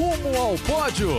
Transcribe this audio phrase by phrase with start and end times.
[0.00, 1.10] Rumo ao pódio!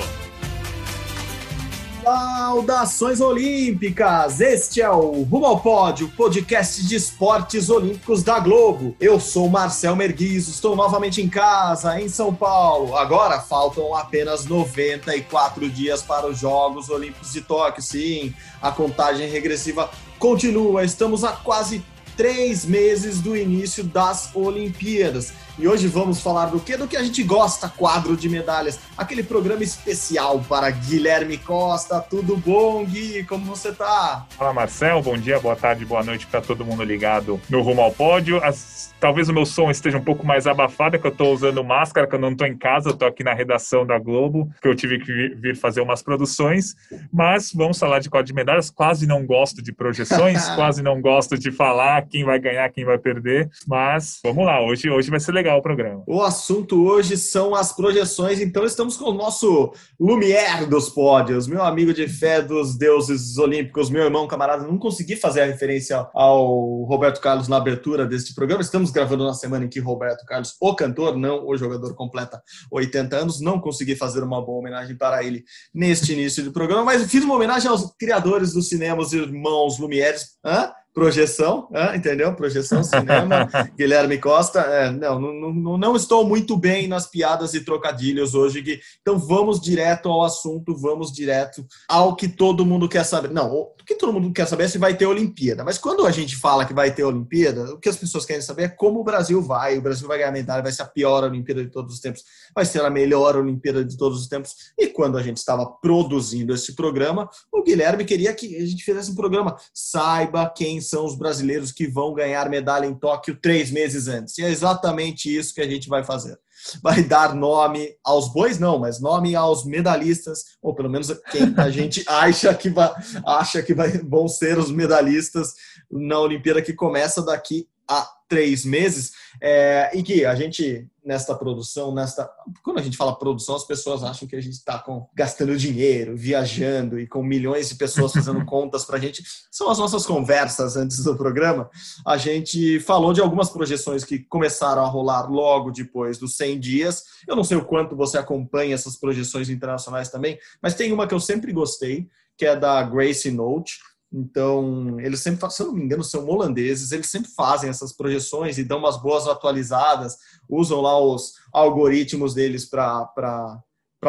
[2.04, 4.42] Saudações Olímpicas!
[4.42, 8.96] Este é o Rumo ao Pódio, podcast de esportes olímpicos da Globo.
[9.00, 12.98] Eu sou Marcel Merguizo, estou novamente em casa, em São Paulo.
[12.98, 17.84] Agora faltam apenas 94 dias para os Jogos Olímpicos de Tóquio.
[17.84, 20.84] Sim, a contagem regressiva continua.
[20.84, 21.84] Estamos a quase
[22.18, 25.34] três meses do início das Olimpíadas.
[25.62, 26.76] E hoje vamos falar do que?
[26.76, 28.80] Do que a gente gosta, quadro de medalhas.
[28.98, 32.02] Aquele programa especial para Guilherme Costa.
[32.02, 33.24] Tudo bom, Gui?
[33.26, 34.26] Como você tá?
[34.32, 35.04] Fala, Marcel.
[35.04, 38.44] Bom dia, boa tarde, boa noite para todo mundo ligado no Rumo ao Pódio.
[38.44, 38.90] As...
[39.00, 42.16] Talvez o meu som esteja um pouco mais abafado, que eu estou usando máscara, que
[42.16, 45.00] eu não estou em casa, eu estou aqui na redação da Globo, que eu tive
[45.00, 46.76] que vir fazer umas produções.
[47.14, 48.72] Mas vamos falar de quadro de medalhas.
[48.72, 52.98] Quase não gosto de projeções, quase não gosto de falar quem vai ganhar, quem vai
[52.98, 53.48] perder.
[53.68, 56.04] Mas vamos lá, hoje, hoje vai ser legal o programa.
[56.08, 61.64] O assunto hoje são as projeções, então estamos com o nosso Lumière dos pódios, meu
[61.64, 64.66] amigo de fé dos deuses olímpicos, meu irmão, camarada.
[64.66, 68.62] Não consegui fazer a referência ao Roberto Carlos na abertura deste programa.
[68.62, 72.42] Estamos gravando na semana em que Roberto Carlos, o cantor, não o jogador, completa
[72.72, 73.42] 80 anos.
[73.42, 77.36] Não consegui fazer uma boa homenagem para ele neste início do programa, mas fiz uma
[77.36, 80.38] homenagem aos criadores do cinema, os irmãos Lumieres.
[80.44, 80.72] Hã?
[80.94, 82.34] Projeção, entendeu?
[82.36, 83.48] Projeção, cinema,
[83.78, 84.60] Guilherme Costa.
[84.60, 88.80] É, não, não, não, estou muito bem nas piadas e trocadilhos hoje, Gui.
[89.02, 93.32] Então vamos direto ao assunto, vamos direto ao que todo mundo quer saber.
[93.32, 95.64] Não, o que todo mundo quer saber é se vai ter Olimpíada.
[95.64, 98.64] Mas quando a gente fala que vai ter Olimpíada, o que as pessoas querem saber
[98.64, 99.78] é como o Brasil vai.
[99.78, 102.24] O Brasil vai ganhar medalha, vai ser a pior Olimpíada de todos os tempos,
[102.54, 104.56] vai ser a melhor Olimpíada de todos os tempos.
[104.78, 109.12] E quando a gente estava produzindo esse programa, o Guilherme queria que a gente fizesse
[109.12, 109.56] um programa.
[109.74, 114.38] Saiba quem são os brasileiros que vão ganhar medalha em Tóquio três meses antes.
[114.38, 116.38] E é exatamente isso que a gente vai fazer.
[116.82, 121.70] Vai dar nome aos bois, não, mas nome aos medalhistas, ou pelo menos quem a
[121.70, 122.92] gente acha que, vai,
[123.26, 125.54] acha que vai, vão ser os medalhistas
[125.92, 129.12] na Olimpíada que começa daqui a três meses.
[129.42, 132.30] É, e que a gente, nesta produção, nesta.
[132.64, 134.82] Quando a gente fala produção, as pessoas acham que a gente está
[135.14, 139.22] gastando dinheiro, viajando e com milhões de pessoas fazendo contas para a gente.
[139.52, 141.70] São as nossas conversas antes do programa.
[142.06, 147.04] A gente falou de algumas projeções que começaram a rolar logo depois dos 100 dias.
[147.28, 151.14] Eu não sei o quanto você acompanha essas projeções internacionais também, mas tem uma que
[151.14, 153.80] eu sempre gostei, que é da Grace Note
[154.14, 158.58] então, eles sempre, se eu não me engano, são holandeses, eles sempre fazem essas projeções
[158.58, 160.18] e dão umas boas atualizadas,
[160.50, 163.64] usam lá os algoritmos deles para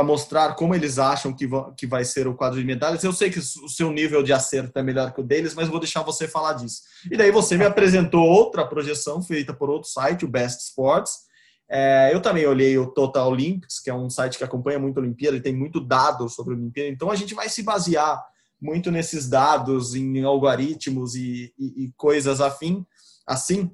[0.05, 3.05] mostrar como eles acham que, que vai ser o quadro de medalhas.
[3.05, 5.79] Eu sei que o seu nível de acerto é melhor que o deles, mas vou
[5.79, 6.83] deixar você falar disso.
[7.09, 11.31] E daí você me apresentou outra projeção feita por outro site, o Best Sports.
[11.71, 15.01] É, eu também olhei o Total Olympics, que é um site que acompanha muito a
[15.01, 16.91] Olimpíada, e tem muito dado sobre a Olimpíada.
[16.91, 18.21] Então, a gente vai se basear
[18.63, 22.87] muito nesses dados, em algoritmos e, e, e coisas afim,
[23.27, 23.69] assim,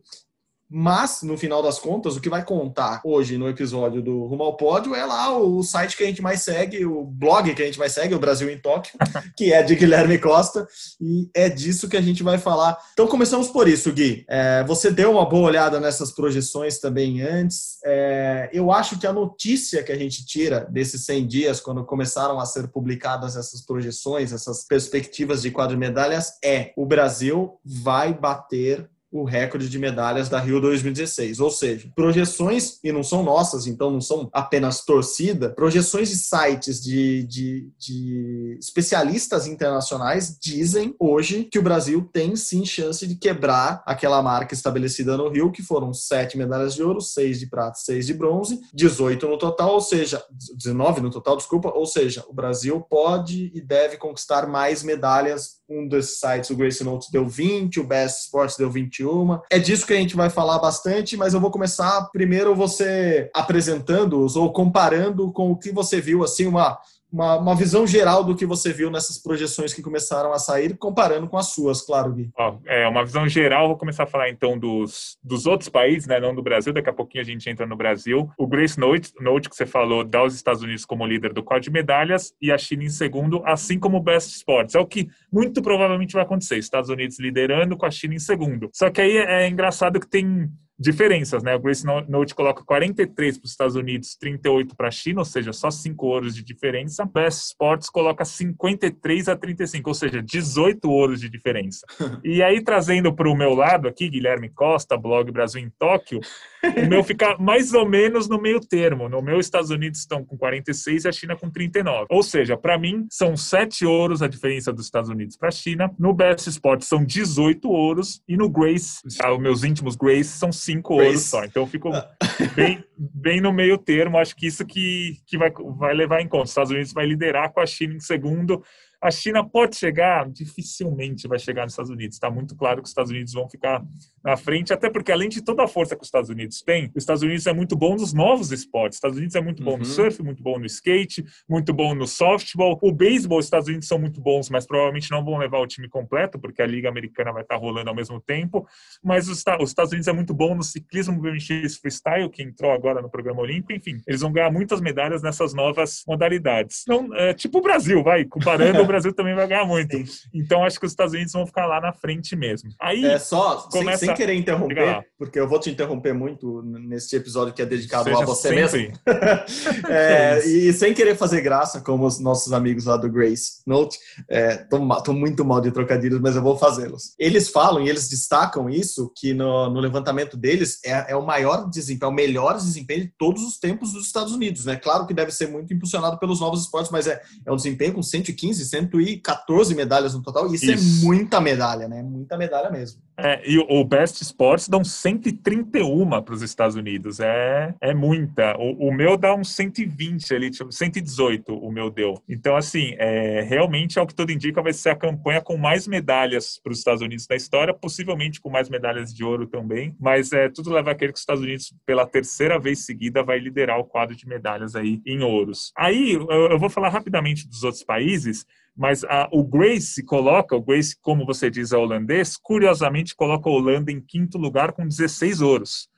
[0.71, 4.57] mas, no final das contas, o que vai contar hoje no episódio do Rumo ao
[4.57, 7.79] Pódio é lá o site que a gente mais segue, o blog que a gente
[7.79, 8.93] mais segue, o Brasil em Tóquio,
[9.37, 10.67] que é de Guilherme Costa,
[11.01, 12.79] e é disso que a gente vai falar.
[12.93, 14.27] Então, começamos por isso, Gui.
[14.29, 17.79] É, você deu uma boa olhada nessas projeções também antes.
[17.85, 22.39] É, eu acho que a notícia que a gente tira desses 100 dias, quando começaram
[22.39, 28.89] a ser publicadas essas projeções, essas perspectivas de quadro medalhas, é o Brasil vai bater
[29.11, 31.41] o recorde de medalhas da Rio 2016.
[31.41, 36.83] Ou seja, projeções, e não são nossas, então não são apenas torcida, projeções de sites
[36.83, 43.83] de, de, de especialistas internacionais dizem hoje que o Brasil tem sim chance de quebrar
[43.87, 48.07] aquela marca estabelecida no Rio, que foram sete medalhas de ouro, seis de prata, seis
[48.07, 50.23] de bronze, 18 no total, ou seja,
[50.55, 55.87] 19 no total, desculpa, ou seja, o Brasil pode e deve conquistar mais medalhas um
[55.87, 59.39] desses sites, o Grace Notes, deu 20, o Best Sports deu 21.
[59.51, 64.35] É disso que a gente vai falar bastante, mas eu vou começar primeiro você apresentando-os
[64.35, 66.79] ou comparando com o que você viu, assim, uma
[67.13, 71.29] uma, uma, visão geral do que você viu nessas projeções que começaram a sair, comparando
[71.29, 72.31] com as suas, claro, Gui.
[72.37, 76.21] Ó, é, uma visão geral, vou começar a falar então dos, dos outros países, né,
[76.21, 78.31] não do Brasil, daqui a pouquinho a gente entra no Brasil.
[78.39, 81.65] O Grace Note, Note que você falou, dá os Estados Unidos como líder do quadro
[81.65, 84.75] de medalhas e a China em segundo, assim como o Best Sports.
[84.75, 88.71] É o que muito provavelmente vai acontecer, Estados Unidos liderando com a China em segundo.
[88.73, 91.57] Só que aí é, é engraçado que tem diferenças, né?
[91.57, 95.53] O Grace Note coloca 43 para os Estados Unidos, 38 para a China, ou seja,
[95.53, 97.05] só 5 ouros de diferença.
[97.05, 101.85] Best Sports coloca 53 a 35, ou seja, 18 ouros de diferença.
[102.23, 106.21] e aí, trazendo para o meu lado aqui, Guilherme Costa, blog Brasil em Tóquio,
[106.63, 109.09] o meu fica mais ou menos no meio termo.
[109.09, 112.07] No meu, Estados Unidos estão com 46 e a China com 39.
[112.11, 115.91] Ou seja, para mim, são 7 ouros a diferença dos Estados Unidos para a China.
[115.99, 120.95] No Best Sports são 18 ouros e no Grace, os meus íntimos Grace, são cinco
[120.95, 121.45] ouros só.
[121.45, 122.09] Então ficou ah.
[122.55, 124.19] bem, bem no meio termo.
[124.19, 126.45] Acho que isso que, que vai, vai levar em conta.
[126.45, 128.63] Os Estados Unidos vai liderar com a China em segundo.
[129.01, 132.17] A China pode chegar, dificilmente vai chegar nos Estados Unidos.
[132.17, 133.85] Está muito claro que os Estados Unidos vão ficar
[134.25, 137.03] na frente, até porque além de toda a força que os Estados Unidos têm, os
[137.03, 138.97] Estados Unidos é muito bom nos novos esportes.
[138.97, 139.79] Os Estados Unidos é muito bom uhum.
[139.79, 142.79] no surf, muito bom no skate, muito bom no softball.
[142.83, 145.89] O beisebol, os Estados Unidos são muito bons, mas provavelmente não vão levar o time
[145.89, 148.67] completo, porque a liga americana vai estar rolando ao mesmo tempo.
[149.03, 153.01] Mas os, os Estados Unidos é muito bom no ciclismo BMX freestyle, que entrou agora
[153.01, 153.73] no programa olímpico.
[153.73, 156.83] Enfim, eles vão ganhar muitas medalhas nessas novas modalidades.
[156.83, 159.97] Então, é, tipo o Brasil, vai comparando Brasil também vai ganhar muito.
[160.35, 162.71] Então acho que os Estados Unidos vão ficar lá na frente mesmo.
[162.81, 163.99] Aí é só começa...
[163.99, 168.05] sem, sem querer interromper, porque eu vou te interromper muito nesse episódio que é dedicado
[168.05, 168.89] Seja a você sempre.
[168.89, 168.99] mesmo.
[169.89, 173.99] é, e sem querer fazer graça, como os nossos amigos lá do Grace Note,
[174.29, 177.15] é, tô, tô muito mal de trocadilhos, mas eu vou fazê-los.
[177.19, 181.69] Eles falam e eles destacam isso que no, no levantamento deles é, é o maior
[181.69, 184.77] desempenho, é o melhor desempenho de todos os tempos dos Estados Unidos, né?
[184.77, 188.03] Claro que deve ser muito impulsionado pelos novos esportes, mas é, é um desempenho com
[188.03, 190.47] 115, 114 medalhas no total.
[190.55, 191.03] Isso, isso.
[191.03, 192.03] é muita medalha, né?
[192.03, 193.01] Muita medalha mesmo.
[193.21, 197.19] É, e o Best Sports dá uns 131 para os Estados Unidos.
[197.19, 198.57] É, é muita.
[198.57, 202.23] O, o, meu dá uns 120 ali, 118 tipo, o meu deu.
[202.29, 206.61] Então, assim, é, realmente, ao que tudo indica, vai ser a campanha com mais medalhas
[206.63, 209.97] para os Estados Unidos na história, possivelmente com mais medalhas de ouro também.
[209.99, 213.39] Mas é, tudo leva a crer que os Estados Unidos, pela terceira vez seguida, vai
[213.39, 215.73] liderar o quadro de medalhas aí em ouros.
[215.77, 218.47] Aí, eu, eu vou falar rapidamente dos outros países
[218.79, 223.53] mas a, o Grace coloca, o Grace, como você diz, é holandês, curiosamente coloca a
[223.53, 225.89] Holanda em quinto lugar com 16 ouros.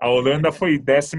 [0.00, 1.16] A Holanda foi 14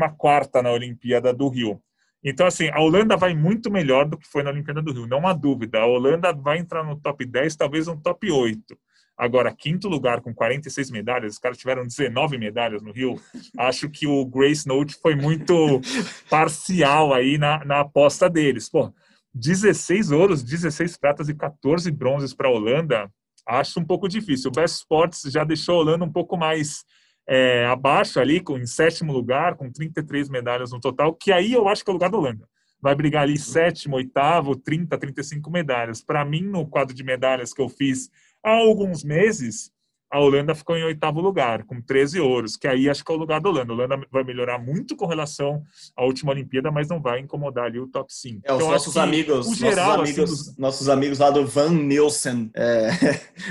[0.62, 1.82] na Olimpíada do Rio.
[2.22, 5.26] Então, assim, a Holanda vai muito melhor do que foi na Olimpíada do Rio, não
[5.26, 5.80] há dúvida.
[5.80, 8.78] A Holanda vai entrar no top 10, talvez no top 8.
[9.18, 13.16] Agora, quinto lugar com 46 medalhas, os caras tiveram 19 medalhas no Rio.
[13.58, 15.80] Acho que o Grace Note foi muito
[16.30, 18.68] parcial aí na, na aposta deles.
[18.68, 18.92] Pô,
[19.36, 23.12] 16 ouros, 16 pratas e 14 bronzes para a Holanda,
[23.46, 24.50] acho um pouco difícil.
[24.50, 26.86] O Best Sports já deixou a Holanda um pouco mais
[27.28, 31.68] é, abaixo ali, com, em sétimo lugar, com 33 medalhas no total, que aí eu
[31.68, 32.48] acho que é o lugar da Holanda.
[32.82, 36.02] Vai brigar ali sétimo, oitavo, 30, 35 medalhas.
[36.02, 38.10] Para mim, no quadro de medalhas que eu fiz
[38.44, 39.72] há alguns meses,
[40.12, 43.18] a Holanda ficou em oitavo lugar, com 13 ouros, que aí acho que é o
[43.18, 43.74] lugar da Holanda.
[43.74, 45.64] A Holanda vai melhorar muito com relação
[45.96, 48.42] à última Olimpíada, mas não vai incomodar ali o top 5.
[48.44, 51.72] É, os então, nossos amigos, nossos, geral, assim, amigos assim, nossos amigos lá do Van
[51.72, 52.90] Nielsen é,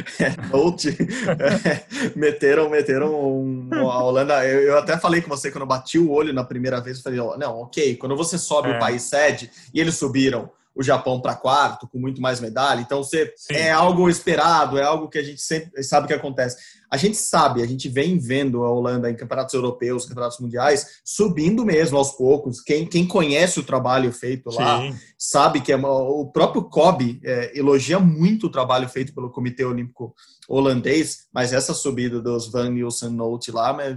[0.52, 4.46] Note é, meteram, meteram um, a Holanda.
[4.46, 7.02] Eu, eu, até falei com você quando eu bati o olho na primeira vez, eu
[7.02, 8.76] falei, não, ok, quando você sobe é.
[8.76, 12.80] o país sede, e eles subiram o Japão para quarto, com muito mais medalha.
[12.80, 16.56] Então, você, é algo esperado, é algo que a gente sempre sabe que acontece
[16.90, 21.64] a gente sabe, a gente vem vendo a Holanda em campeonatos europeus, campeonatos mundiais, subindo
[21.64, 22.60] mesmo aos poucos.
[22.60, 24.94] Quem, quem conhece o trabalho feito lá Sim.
[25.18, 29.64] sabe que é uma, o próprio Kobe é, elogia muito o trabalho feito pelo Comitê
[29.64, 30.14] Olímpico
[30.48, 33.96] holandês, mas essa subida dos Van Nielsen Note lá, mas,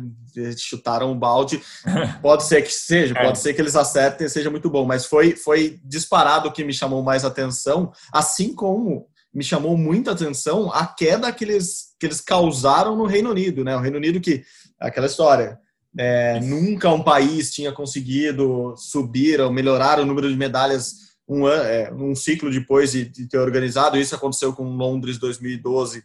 [0.62, 1.62] chutaram o balde.
[2.22, 3.24] Pode ser que seja, é.
[3.24, 6.74] pode ser que eles acertem seja muito bom, mas foi, foi disparado o que me
[6.74, 12.22] chamou mais atenção, assim como me chamou muita atenção a queda que eles, que eles
[12.22, 13.76] causaram no Reino Unido, né?
[13.76, 14.44] O Reino Unido que,
[14.80, 15.60] aquela história,
[15.98, 21.92] é, nunca um país tinha conseguido subir ou melhorar o número de medalhas um, é,
[21.94, 23.98] um ciclo depois de, de, ter organizado.
[23.98, 26.04] Isso aconteceu com Londres 2012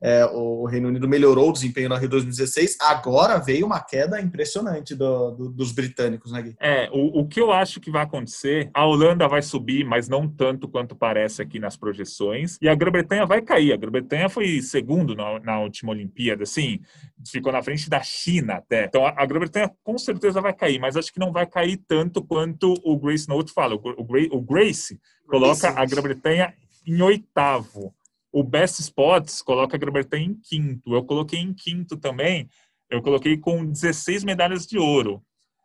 [0.00, 4.94] é, o Reino Unido melhorou o desempenho na Rio 2016, agora veio uma queda impressionante
[4.94, 6.56] do, do, dos britânicos, né, Gui?
[6.60, 10.28] É, o, o que eu acho que vai acontecer, a Holanda vai subir, mas não
[10.28, 13.72] tanto quanto parece aqui nas projeções, e a Grã-Bretanha vai cair.
[13.72, 16.80] A Grã-Bretanha foi segundo na, na última Olimpíada, assim,
[17.26, 18.84] ficou na frente da China até.
[18.84, 22.22] Então a, a Grã-Bretanha com certeza vai cair, mas acho que não vai cair tanto
[22.22, 23.74] quanto o Grace Note fala.
[23.74, 26.54] O, o, o Grace coloca a Grã-Bretanha
[26.86, 27.94] em oitavo.
[28.32, 30.94] O Best Spots coloca a Grã-Bretanha em quinto.
[30.94, 32.48] Eu coloquei em quinto também.
[32.90, 35.22] Eu coloquei com 16 medalhas de ouro.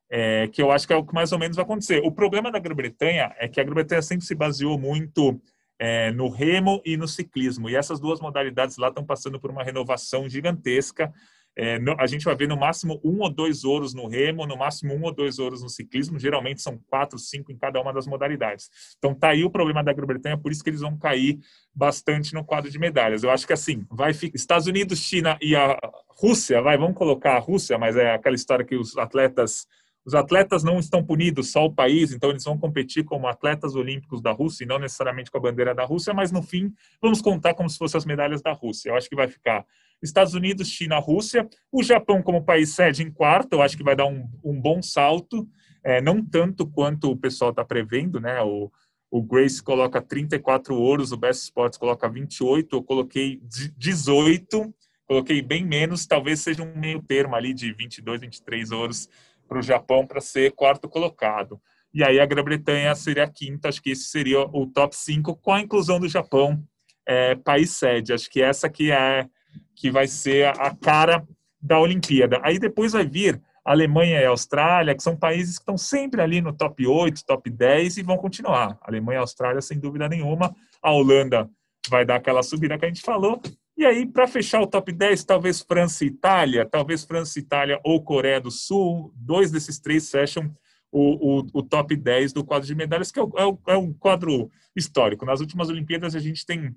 [0.09, 2.01] É, que eu acho que é o que mais ou menos vai acontecer.
[2.05, 5.41] O problema da Grã-Bretanha é que a Grã-Bretanha sempre se baseou muito
[5.79, 9.63] é, no remo e no ciclismo, e essas duas modalidades lá estão passando por uma
[9.63, 11.11] renovação gigantesca.
[11.55, 14.57] É, no, a gente vai ver no máximo um ou dois ouros no remo, no
[14.57, 16.19] máximo um ou dois ouros no ciclismo.
[16.19, 18.69] Geralmente são quatro, cinco em cada uma das modalidades.
[18.97, 21.39] Então tá aí o problema da Grã-Bretanha, por isso que eles vão cair
[21.73, 23.23] bastante no quadro de medalhas.
[23.23, 25.77] Eu acho que assim, vai ficar Estados Unidos, China e a
[26.09, 29.67] Rússia, vai, vamos colocar a Rússia, mas é aquela história que os atletas
[30.05, 34.21] os atletas não estão punidos só o país, então eles vão competir como atletas olímpicos
[34.21, 37.53] da Rússia e não necessariamente com a bandeira da Rússia, mas no fim vamos contar
[37.53, 38.89] como se fossem as medalhas da Rússia.
[38.89, 39.65] Eu acho que vai ficar
[40.01, 41.47] Estados Unidos, China, Rússia.
[41.71, 44.81] O Japão, como país sede, em quarto, eu acho que vai dar um, um bom
[44.81, 45.47] salto,
[45.83, 48.41] é, não tanto quanto o pessoal está prevendo, né?
[48.41, 48.69] O,
[49.09, 53.39] o Grace coloca 34 ouros, o Best Sports coloca 28, eu coloquei
[53.77, 54.73] 18,
[55.05, 59.07] coloquei bem menos, talvez seja um meio termo ali de 22, 23 ouros
[59.53, 61.61] para o Japão para ser quarto colocado.
[61.93, 65.53] E aí a Grã-Bretanha seria a quinta, acho que esse seria o top 5 com
[65.53, 66.63] a inclusão do Japão,
[67.05, 68.13] é, país sede.
[68.13, 69.27] Acho que essa que é
[69.75, 71.23] que vai ser a cara
[71.61, 72.39] da Olimpíada.
[72.43, 76.51] Aí depois vai vir Alemanha e Austrália, que são países que estão sempre ali no
[76.51, 78.75] top 8, top 10 e vão continuar.
[78.81, 80.53] Alemanha e Austrália, sem dúvida nenhuma.
[80.81, 81.47] A Holanda
[81.89, 83.39] vai dar aquela subida que a gente falou.
[83.75, 87.79] E aí, para fechar o top 10, talvez França e Itália, talvez França e Itália
[87.83, 90.55] ou Coreia do Sul, dois desses três fecham
[90.91, 93.91] o, o, o top 10 do quadro de medalhas, que é é, o, é um
[93.91, 95.25] quadro histórico.
[95.25, 96.75] Nas últimas Olimpíadas, a gente tem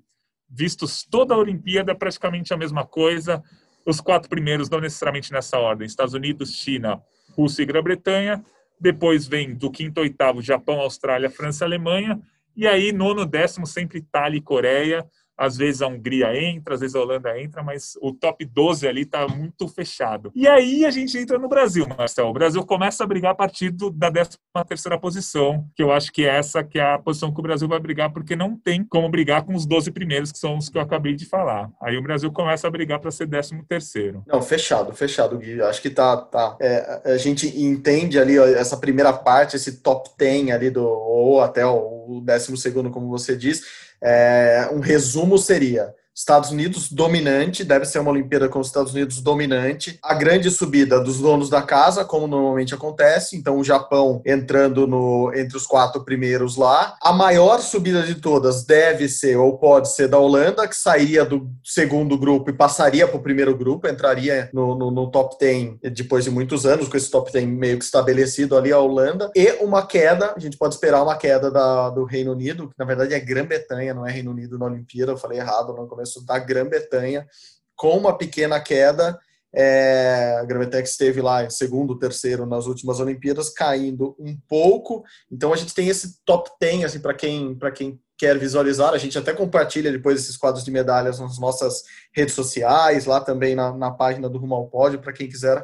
[0.49, 3.43] vistos toda a Olimpíada praticamente a mesma coisa.
[3.85, 6.99] Os quatro primeiros, não necessariamente nessa ordem: Estados Unidos, China,
[7.35, 8.43] Rússia e Grã-Bretanha.
[8.79, 12.19] Depois vem do quinto ao oitavo, Japão, Austrália, França e Alemanha.
[12.55, 15.05] E aí, nono, décimo, sempre Itália e Coreia.
[15.37, 19.01] Às vezes a Hungria entra, às vezes a Holanda entra, mas o top 12 ali
[19.01, 20.31] está muito fechado.
[20.35, 22.29] E aí a gente entra no Brasil, Marcelo.
[22.29, 26.11] O Brasil começa a brigar a partir do, da 13 terceira posição, que eu acho
[26.11, 28.83] que é essa que é a posição que o Brasil vai brigar, porque não tem
[28.83, 31.69] como brigar com os 12 primeiros, que são os que eu acabei de falar.
[31.81, 34.23] Aí o Brasil começa a brigar para ser 13 terceiro.
[34.27, 35.61] Não, fechado, fechado, Gui.
[35.61, 36.17] Acho que tá.
[36.17, 36.57] tá.
[36.59, 41.41] É, a gente entende ali ó, essa primeira parte, esse top 10 ali do, ou
[41.41, 43.63] até o 12 segundo, como você diz
[44.01, 49.21] é, um resumo seria Estados Unidos dominante, deve ser uma Olimpíada com os Estados Unidos
[49.21, 49.99] dominante.
[50.01, 55.31] A grande subida dos donos da casa, como normalmente acontece, então o Japão entrando no,
[55.35, 56.95] entre os quatro primeiros lá.
[57.03, 61.51] A maior subida de todas deve ser ou pode ser da Holanda, que sairia do
[61.63, 66.23] segundo grupo e passaria para o primeiro grupo, entraria no, no, no, top 10 depois
[66.23, 69.31] de muitos anos, com esse top 10 meio que estabelecido ali a Holanda.
[69.35, 72.85] E uma queda, a gente pode esperar uma queda da, do Reino Unido, que na
[72.85, 76.39] verdade é Grã-Bretanha, não é Reino Unido na Olimpíada, eu falei errado no começo da
[76.39, 77.27] Grã-Bretanha,
[77.75, 79.19] com uma pequena queda.
[79.53, 85.03] É, a Grã-Bretanha esteve lá em segundo, terceiro nas últimas Olimpíadas, caindo um pouco.
[85.31, 88.93] Então a gente tem esse top 10 assim, para quem, quem quer visualizar.
[88.93, 91.83] A gente até compartilha depois esses quadros de medalhas nas nossas
[92.13, 95.63] redes sociais, lá também na, na página do Rumo ao Pódio, para quem quiser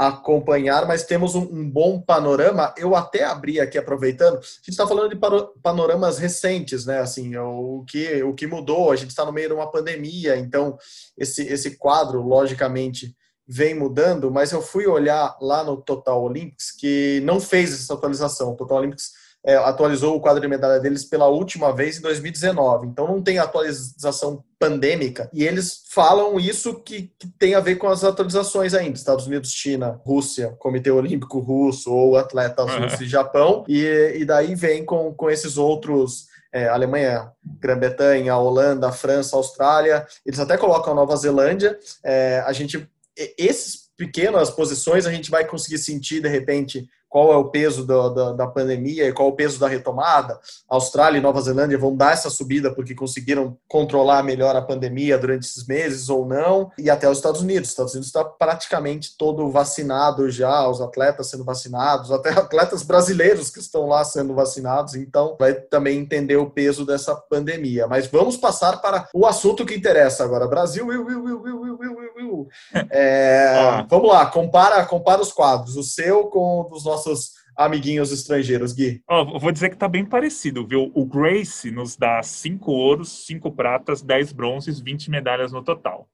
[0.00, 2.72] acompanhar, mas temos um, um, bom panorama.
[2.78, 5.20] Eu até abri aqui, aproveitando, a gente está falando de
[5.62, 7.00] panoramas recentes, né?
[7.00, 10.78] Assim, o que, o que mudou, a gente está no meio de uma pandemia, então
[11.18, 13.14] esse, esse quadro, logicamente,
[13.46, 18.52] vem mudando, mas eu fui olhar lá no Total Olympics, que não fez essa atualização.
[18.52, 19.12] O Total Olympics
[19.44, 22.86] é, atualizou o quadro de medalha deles pela última vez em 2019.
[22.86, 25.30] Então não tem atualização pandêmica.
[25.32, 28.96] E eles falam isso que, que, tem a ver com as atualizações ainda.
[28.96, 32.82] Estados Unidos, China, Rússia, Comitê Olímpico Russo ou atletas uhum.
[32.82, 33.64] russos e Japão.
[33.66, 36.28] E, e daí vem com, com esses outros.
[36.52, 37.30] É, Alemanha,
[37.60, 40.04] Grã-Bretanha, Holanda, França, Austrália.
[40.26, 41.78] Eles até colocam Nova Zelândia.
[42.04, 42.88] É, a gente
[43.36, 48.08] esses pequenas posições a gente vai conseguir sentir de repente qual é o peso do,
[48.10, 50.38] da, da pandemia e qual é o peso da retomada.
[50.68, 55.44] Austrália e Nova Zelândia vão dar essa subida porque conseguiram controlar melhor a pandemia durante
[55.44, 56.70] esses meses ou não.
[56.78, 57.68] E até os Estados Unidos.
[57.68, 63.50] Os Estados Unidos está praticamente todo vacinado já, os atletas sendo vacinados, até atletas brasileiros
[63.50, 64.94] que estão lá sendo vacinados.
[64.94, 67.88] Então, vai também entender o peso dessa pandemia.
[67.88, 70.46] Mas vamos passar para o assunto que interessa agora.
[70.46, 72.48] Brasil, will, will, will, will, will, will, will.
[72.88, 73.86] É, ah.
[73.90, 75.76] Vamos lá, compara, compara os quadros.
[75.76, 79.02] O seu com os nossos nossos amiguinhos estrangeiros, Gui?
[79.08, 80.90] Oh, vou dizer que tá bem parecido, viu?
[80.94, 86.08] O Grace nos dá cinco ouros, cinco pratas, 10 bronzes, 20 medalhas no total.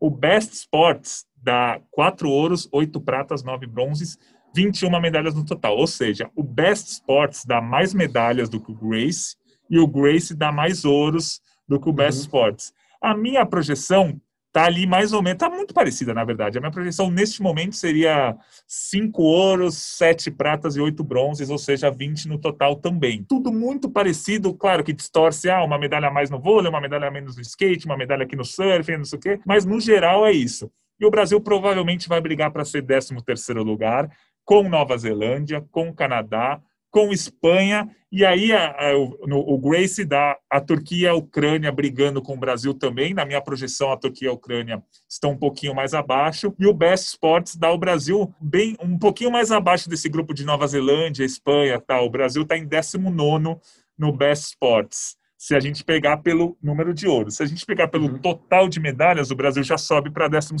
[0.00, 4.18] O Best Sports dá quatro ouros, oito pratas, nove bronzes,
[4.54, 5.76] 21 medalhas no total.
[5.76, 9.36] Ou seja, o Best Sports dá mais medalhas do que o Grace
[9.70, 12.24] e o Grace dá mais ouros do que o Best uhum.
[12.24, 12.72] Sports.
[13.00, 14.20] A minha projeção
[14.52, 16.58] tá ali mais ou menos, tá muito parecida, na verdade.
[16.58, 18.36] A minha projeção neste momento seria
[18.68, 23.24] cinco ouros, sete pratas e oito bronzes, ou seja, 20 no total também.
[23.24, 27.08] Tudo muito parecido, claro que distorce, ah, uma medalha a mais no vôlei, uma medalha
[27.08, 29.80] a menos no skate, uma medalha aqui no surf, não sei o quê, mas no
[29.80, 30.70] geral é isso.
[31.00, 34.10] E o Brasil provavelmente vai brigar para ser 13 terceiro lugar,
[34.44, 36.60] com Nova Zelândia, com Canadá,
[36.92, 41.72] com Espanha, e aí a, a, o, o, Grace dá a Turquia e a Ucrânia
[41.72, 43.14] brigando com o Brasil também.
[43.14, 46.54] Na minha projeção, a Turquia e a Ucrânia estão um pouquinho mais abaixo.
[46.58, 50.44] E o Best Sports dá o Brasil bem um pouquinho mais abaixo desse grupo de
[50.44, 52.04] Nova Zelândia, Espanha tal.
[52.04, 53.56] O Brasil está em 19
[53.98, 55.16] no Best Sports.
[55.38, 57.30] Se a gente pegar pelo número de ouro.
[57.30, 58.18] Se a gente pegar pelo uhum.
[58.18, 60.54] total de medalhas, o Brasil já sobe para 12.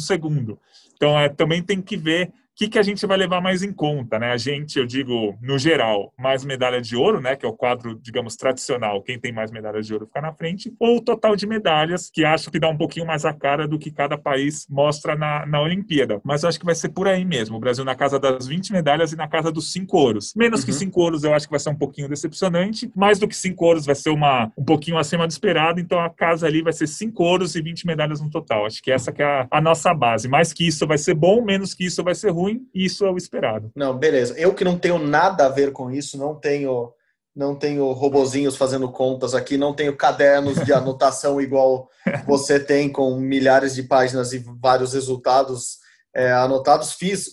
[0.94, 4.18] Então, é, também tem que ver que, que a gente vai levar mais em conta,
[4.18, 4.32] né?
[4.32, 7.34] A gente, eu digo, no geral, mais medalha de ouro, né?
[7.34, 9.02] Que é o quadro, digamos, tradicional.
[9.02, 10.72] Quem tem mais medalhas de ouro fica na frente.
[10.78, 13.78] Ou o total de medalhas, que acho que dá um pouquinho mais a cara do
[13.78, 16.20] que cada país mostra na, na Olimpíada.
[16.24, 17.56] Mas eu acho que vai ser por aí mesmo.
[17.56, 20.34] O Brasil na casa das 20 medalhas e na casa dos 5 ouros.
[20.36, 20.66] Menos uhum.
[20.66, 22.90] que 5 ouros eu acho que vai ser um pouquinho decepcionante.
[22.94, 25.80] Mais do que 5 ouros vai ser uma, um pouquinho acima do esperado.
[25.80, 28.66] Então a casa ali vai ser 5 ouros e 20 medalhas no total.
[28.66, 30.28] Acho que essa que é a, a nossa base.
[30.28, 33.04] Mais que isso vai ser bom, menos que isso vai ser ruim ruim, e isso
[33.04, 33.70] é o esperado.
[33.74, 34.34] Não, beleza.
[34.38, 36.92] Eu que não tenho nada a ver com isso, não tenho
[37.34, 41.88] não tenho robozinhos fazendo contas aqui, não tenho cadernos de anotação igual
[42.26, 45.78] você tem com milhares de páginas e vários resultados
[46.14, 46.92] é, anotados.
[46.92, 47.30] Fiz,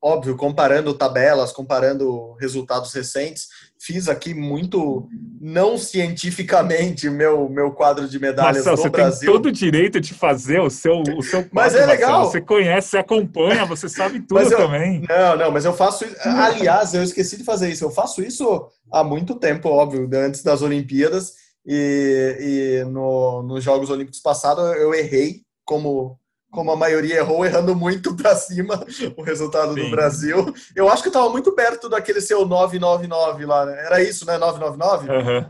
[0.00, 3.48] óbvio, comparando tabelas, comparando resultados recentes
[3.80, 5.08] fiz aqui muito
[5.40, 9.20] não cientificamente meu meu quadro de medalhas Marcelo, do você Brasil.
[9.20, 12.10] tem todo o direito de fazer o seu o seu quadro, Mas é legal.
[12.10, 12.32] Marcelo.
[12.32, 15.04] Você conhece, você acompanha, você sabe tudo eu, também.
[15.08, 17.84] Não, não, mas eu faço aliás, eu esqueci de fazer isso.
[17.84, 23.90] Eu faço isso há muito tempo, óbvio, antes das Olimpíadas e, e no, nos Jogos
[23.90, 26.18] Olímpicos passados eu errei como
[26.50, 28.84] como a maioria errou, errando muito para cima
[29.16, 29.84] o resultado Sim.
[29.84, 30.54] do Brasil.
[30.74, 33.84] Eu acho que estava muito perto daquele seu 999 lá, né?
[33.84, 34.38] Era isso, né?
[34.38, 35.08] 999?
[35.10, 35.46] Uhum.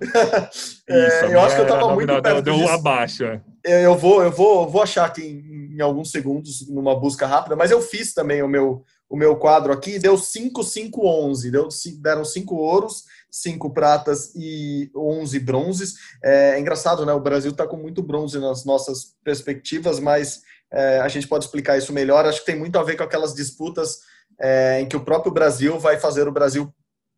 [0.88, 2.72] é, eu acho que eu estava muito perto deu disso.
[2.72, 3.24] abaixo.
[3.24, 3.40] É.
[3.64, 7.70] Eu vou, eu vou, vou achar aqui em, em, alguns segundos numa busca rápida, mas
[7.70, 11.68] eu fiz também o meu, o meu quadro aqui, deu 5, 5, 11, deu,
[12.00, 15.94] deram 5 ouros, 5 pratas e 11 bronzes.
[16.24, 17.12] É, é engraçado, né?
[17.12, 21.78] O Brasil está com muito bronze nas nossas perspectivas, mas é, a gente pode explicar
[21.78, 22.26] isso melhor.
[22.26, 23.98] Acho que tem muito a ver com aquelas disputas
[24.40, 26.72] é, em que o próprio Brasil vai fazer o Brasil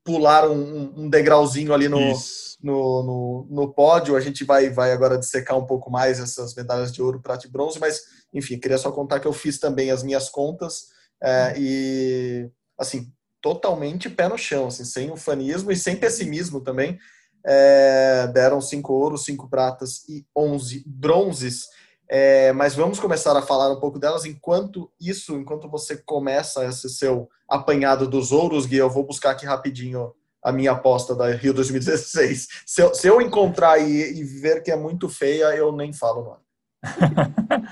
[0.05, 2.01] pular um, um degrauzinho ali no,
[2.63, 4.17] no, no, no, pódio.
[4.17, 7.51] A gente vai, vai agora dissecar um pouco mais essas medalhas de ouro, prata e
[7.51, 8.01] bronze, mas
[8.33, 10.87] enfim, queria só contar que eu fiz também as minhas contas
[11.23, 16.99] é, e assim totalmente pé no chão, assim, sem ufanismo e sem pessimismo também.
[17.45, 21.67] É, deram cinco ouros, cinco pratas e onze bronzes.
[22.13, 26.89] É, mas vamos começar a falar um pouco delas enquanto isso, enquanto você começa esse
[26.89, 31.55] seu apanhado dos ouros, Gui, eu vou buscar aqui rapidinho a minha aposta da Rio
[31.55, 32.49] 2016.
[32.67, 36.25] Se eu, se eu encontrar e, e, ver que é muito feia, eu nem falo
[36.25, 36.43] nome.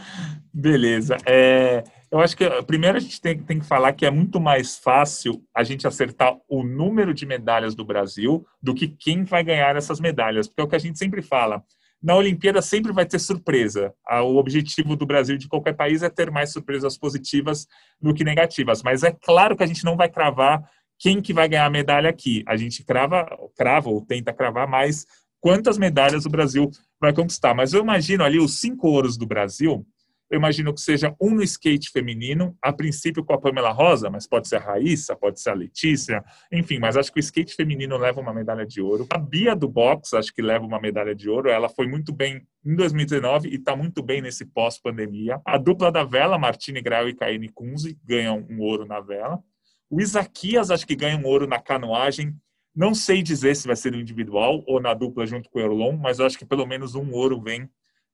[0.55, 1.17] Beleza.
[1.27, 4.77] É, eu acho que primeiro a gente tem, tem que falar que é muito mais
[4.77, 9.75] fácil a gente acertar o número de medalhas do Brasil do que quem vai ganhar
[9.75, 11.65] essas medalhas, porque é o que a gente sempre fala
[12.03, 13.93] na Olimpíada sempre vai ter surpresa.
[14.23, 17.67] O objetivo do Brasil de qualquer país é ter mais surpresas positivas
[18.01, 18.83] do que negativas.
[18.83, 20.63] Mas é claro que a gente não vai cravar
[20.99, 22.45] quem que vai ganhar a medalha aqui.
[22.47, 25.07] A gente crava, crava ou tenta cravar mais
[25.41, 27.55] quantas medalhas o Brasil vai conquistar.
[27.55, 29.85] Mas eu imagino ali os cinco ouros do Brasil
[30.31, 34.27] eu imagino que seja um no skate feminino, a princípio com a Pamela Rosa, mas
[34.27, 37.97] pode ser a Raíssa, pode ser a Letícia, enfim, mas acho que o skate feminino
[37.97, 39.07] leva uma medalha de ouro.
[39.11, 42.47] A Bia do box, acho que leva uma medalha de ouro, ela foi muito bem
[42.65, 45.41] em 2019 e está muito bem nesse pós-pandemia.
[45.47, 49.43] A dupla da vela, Martine Grau e Caine Kunze, ganham um ouro na vela.
[49.91, 52.37] O Isaquias acho que ganha um ouro na canoagem.
[52.77, 55.97] Não sei dizer se vai ser no individual ou na dupla junto com o Erlon,
[55.97, 57.69] mas acho que pelo menos um ouro vem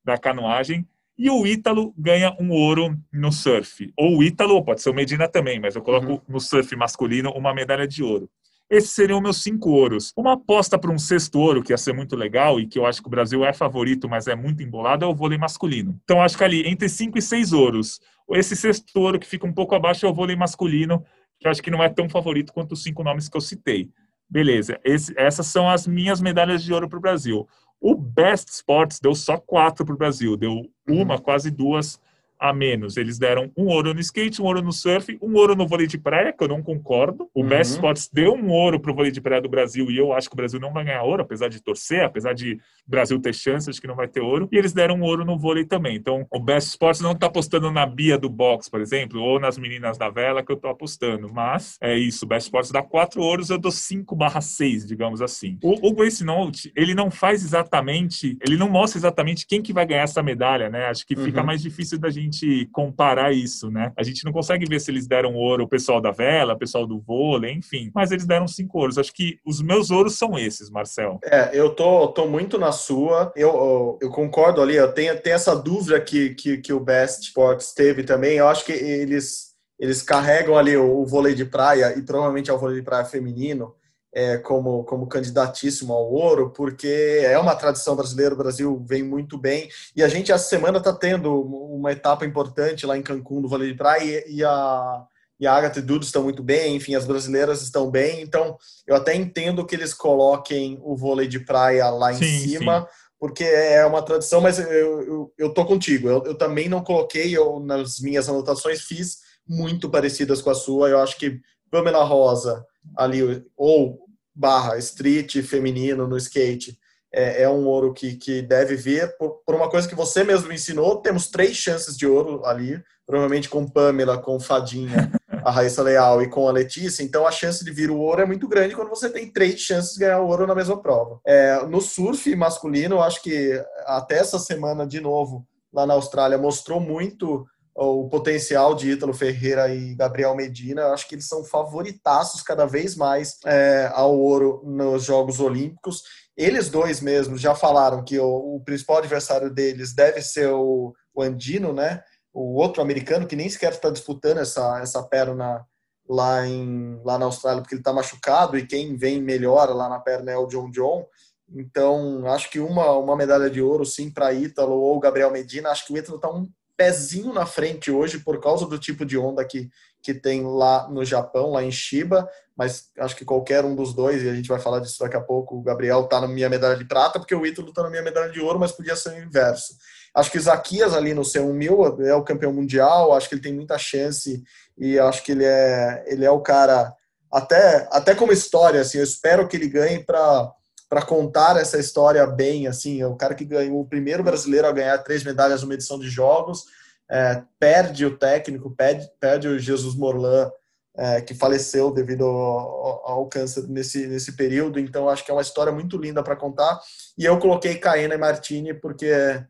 [0.04, 0.86] da canoagem.
[1.16, 3.92] E o Ítalo ganha um ouro no surf.
[3.96, 6.20] Ou o Ítalo, pode ser o Medina também, mas eu coloco uhum.
[6.28, 8.28] no surf masculino uma medalha de ouro.
[8.68, 10.12] Esses seriam meus cinco ouros.
[10.16, 13.00] Uma aposta para um sexto ouro, que ia ser muito legal e que eu acho
[13.00, 16.00] que o Brasil é favorito, mas é muito embolado, é o vôlei masculino.
[16.02, 18.00] Então, acho que ali, entre cinco e seis ouros,
[18.30, 21.04] esse sexto ouro que fica um pouco abaixo é o vôlei masculino,
[21.38, 23.90] que eu acho que não é tão favorito quanto os cinco nomes que eu citei.
[24.28, 27.46] Beleza, esse, essas são as minhas medalhas de ouro para o Brasil.
[27.80, 31.20] O Best Sports deu só quatro para o Brasil, deu uma, uhum.
[31.20, 32.00] quase duas
[32.44, 32.98] a menos.
[32.98, 35.96] Eles deram um ouro no skate, um ouro no surf, um ouro no vôlei de
[35.96, 37.26] praia, que eu não concordo.
[37.32, 37.48] O uhum.
[37.48, 40.34] Best Sports deu um ouro pro vôlei de praia do Brasil e eu acho que
[40.34, 43.70] o Brasil não vai ganhar ouro, apesar de torcer, apesar de o Brasil ter chance,
[43.70, 44.46] acho que não vai ter ouro.
[44.52, 45.96] E eles deram um ouro no vôlei também.
[45.96, 49.56] Então, o Best Sports não tá apostando na Bia do box, por exemplo, ou nas
[49.56, 51.32] meninas da vela que eu tô apostando.
[51.32, 55.22] Mas é isso, o Best Sports dá quatro ouros, eu dou 5 barra 6, digamos
[55.22, 55.58] assim.
[55.62, 59.86] O, o Grace Note, ele não faz exatamente, ele não mostra exatamente quem que vai
[59.86, 60.86] ganhar essa medalha, né?
[60.86, 61.46] Acho que fica uhum.
[61.46, 63.92] mais difícil da gente gente comparar isso, né?
[63.96, 66.86] A gente não consegue ver se eles deram ouro o pessoal da vela, o pessoal
[66.86, 67.90] do vôlei, enfim.
[67.94, 68.98] Mas eles deram cinco ouros.
[68.98, 71.18] Acho que os meus ouros são esses, Marcel.
[71.24, 73.32] É, eu tô, tô muito na sua.
[73.36, 74.76] Eu, eu, eu concordo ali.
[74.76, 78.36] Eu tenho, tenho essa dúvida que, que, que o Best Sports teve também.
[78.36, 82.52] Eu acho que eles, eles carregam ali o, o vôlei de praia e provavelmente é
[82.52, 83.74] o vôlei de praia feminino
[84.14, 89.36] é, como, como candidatíssimo ao ouro, porque é uma tradição brasileira, o Brasil vem muito
[89.36, 89.68] bem.
[89.96, 93.66] E a gente, essa semana, está tendo uma etapa importante lá em Cancún, no Vale
[93.66, 95.04] de Praia, e a,
[95.40, 98.22] e a Agatha e Dudu estão muito bem, enfim, as brasileiras estão bem.
[98.22, 102.82] Então, eu até entendo que eles coloquem o vôlei de praia lá em sim, cima.
[102.82, 102.86] Sim.
[103.18, 106.08] Porque é uma tradição, mas eu, eu, eu tô contigo.
[106.08, 110.90] Eu, eu também não coloquei, eu nas minhas anotações fiz muito parecidas com a sua.
[110.90, 112.64] Eu acho que Pamela Rosa
[112.96, 114.03] ali, ou
[114.34, 116.78] barra street feminino no skate
[117.14, 120.52] é, é um ouro que, que deve vir por, por, uma coisa que você mesmo
[120.52, 121.00] ensinou.
[121.00, 125.12] Temos três chances de ouro ali, provavelmente com Pamela, com Fadinha,
[125.44, 127.04] a Raíssa Leal e com a Letícia.
[127.04, 129.94] Então a chance de vir o ouro é muito grande quando você tem três chances
[129.94, 131.20] de ganhar o ouro na mesma prova.
[131.24, 136.80] É, no surf masculino, acho que até essa semana, de novo, lá na Austrália, mostrou
[136.80, 140.86] muito o potencial de Ítalo Ferreira e Gabriel Medina.
[140.86, 146.02] Acho que eles são favoritaços cada vez mais é, ao ouro nos Jogos Olímpicos.
[146.36, 151.22] Eles dois mesmos já falaram que o, o principal adversário deles deve ser o, o,
[151.22, 152.02] Andino, né?
[152.32, 155.64] O outro americano que nem sequer está disputando essa, essa perna
[156.08, 159.98] lá, em, lá na Austrália porque ele está machucado e quem vem melhor lá na
[159.98, 161.06] perna é o John John.
[161.52, 165.70] Então, acho que uma, uma medalha de ouro, sim, para Ítalo ou Gabriel Medina.
[165.70, 169.16] Acho que o Ítalo está um pezinho na frente hoje por causa do tipo de
[169.16, 169.70] onda que,
[170.02, 174.22] que tem lá no Japão, lá em Shiba, mas acho que qualquer um dos dois,
[174.22, 176.76] e a gente vai falar disso daqui a pouco, o Gabriel tá na minha medalha
[176.76, 179.22] de prata, porque o Ítalo tá na minha medalha de ouro, mas podia ser o
[179.22, 179.74] inverso.
[180.14, 183.52] Acho que o Zaquias ali no C1000 é o campeão mundial, acho que ele tem
[183.52, 184.42] muita chance
[184.78, 186.92] e acho que ele é, ele é o cara,
[187.32, 190.52] até, até como história, assim, eu espero que ele ganhe para
[190.88, 194.72] para contar essa história bem, assim, é o cara que ganhou o primeiro brasileiro a
[194.72, 196.64] ganhar três medalhas numa edição de jogos,
[197.10, 200.50] é, perde o técnico, perde, perde o Jesus Morlan,
[200.96, 205.42] é, que faleceu devido ao, ao, câncer nesse, nesse período, então acho que é uma
[205.42, 206.80] história muito linda para contar,
[207.18, 209.46] e eu coloquei Caena e Martini porque é,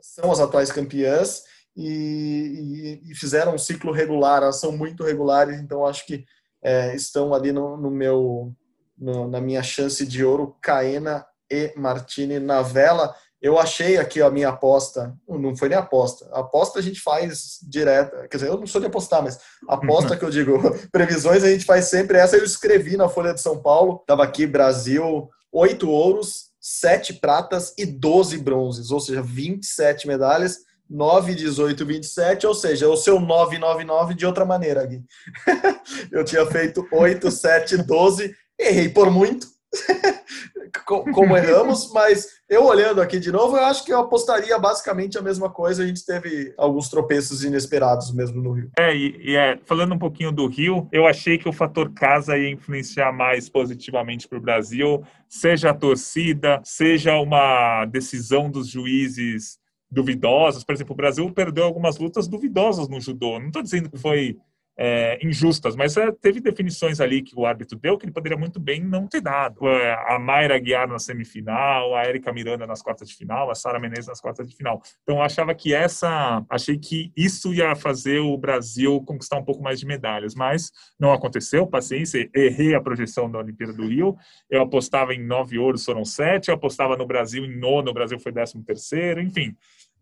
[0.00, 1.42] são as atuais campeãs,
[1.76, 6.24] e, e, e, fizeram um ciclo regular, elas são muito regulares, então acho que
[6.62, 8.54] é, estão ali no, no meu
[8.98, 13.14] no, na minha chance de ouro, Caena e Martini na vela.
[13.40, 17.58] Eu achei aqui a minha aposta, não foi nem aposta, a aposta a gente faz
[17.62, 20.58] direto, quer dizer, eu não sou de apostar, mas aposta que eu digo,
[20.90, 24.46] previsões a gente faz sempre, essa eu escrevi na Folha de São Paulo, estava aqui
[24.46, 32.46] Brasil, oito ouros, sete pratas e 12 bronzes, ou seja, 27 medalhas, 9, 18, 27,
[32.46, 35.04] ou seja, o seu 999 de outra maneira, Gui.
[36.10, 39.46] eu tinha feito 8, 7, 12 Errei por muito,
[40.84, 45.22] como erramos, mas eu olhando aqui de novo, eu acho que eu apostaria basicamente a
[45.22, 45.82] mesma coisa.
[45.82, 48.70] A gente teve alguns tropeços inesperados mesmo no Rio.
[48.78, 52.38] É, e, e é, falando um pouquinho do Rio, eu achei que o fator casa
[52.38, 59.58] ia influenciar mais positivamente para o Brasil, seja a torcida, seja uma decisão dos juízes
[59.90, 60.64] duvidosas.
[60.64, 63.38] Por exemplo, o Brasil perdeu algumas lutas duvidosas no judô.
[63.38, 64.36] Não estou dizendo que foi
[64.78, 68.60] é, injustas, mas é, teve definições ali que o árbitro deu que ele poderia muito
[68.60, 69.66] bem não ter dado.
[69.66, 73.80] É, a Mayra Guiar na semifinal, a Erika Miranda nas quartas de final, a Sara
[73.80, 74.82] Menezes nas quartas de final.
[75.02, 79.62] Então eu achava que essa, achei que isso ia fazer o Brasil conquistar um pouco
[79.62, 84.16] mais de medalhas, mas não aconteceu, paciência, errei a projeção da Olimpíada do Rio,
[84.50, 88.18] eu apostava em nove ouros, foram sete, eu apostava no Brasil em nono, o Brasil
[88.18, 89.56] foi décimo terceiro, enfim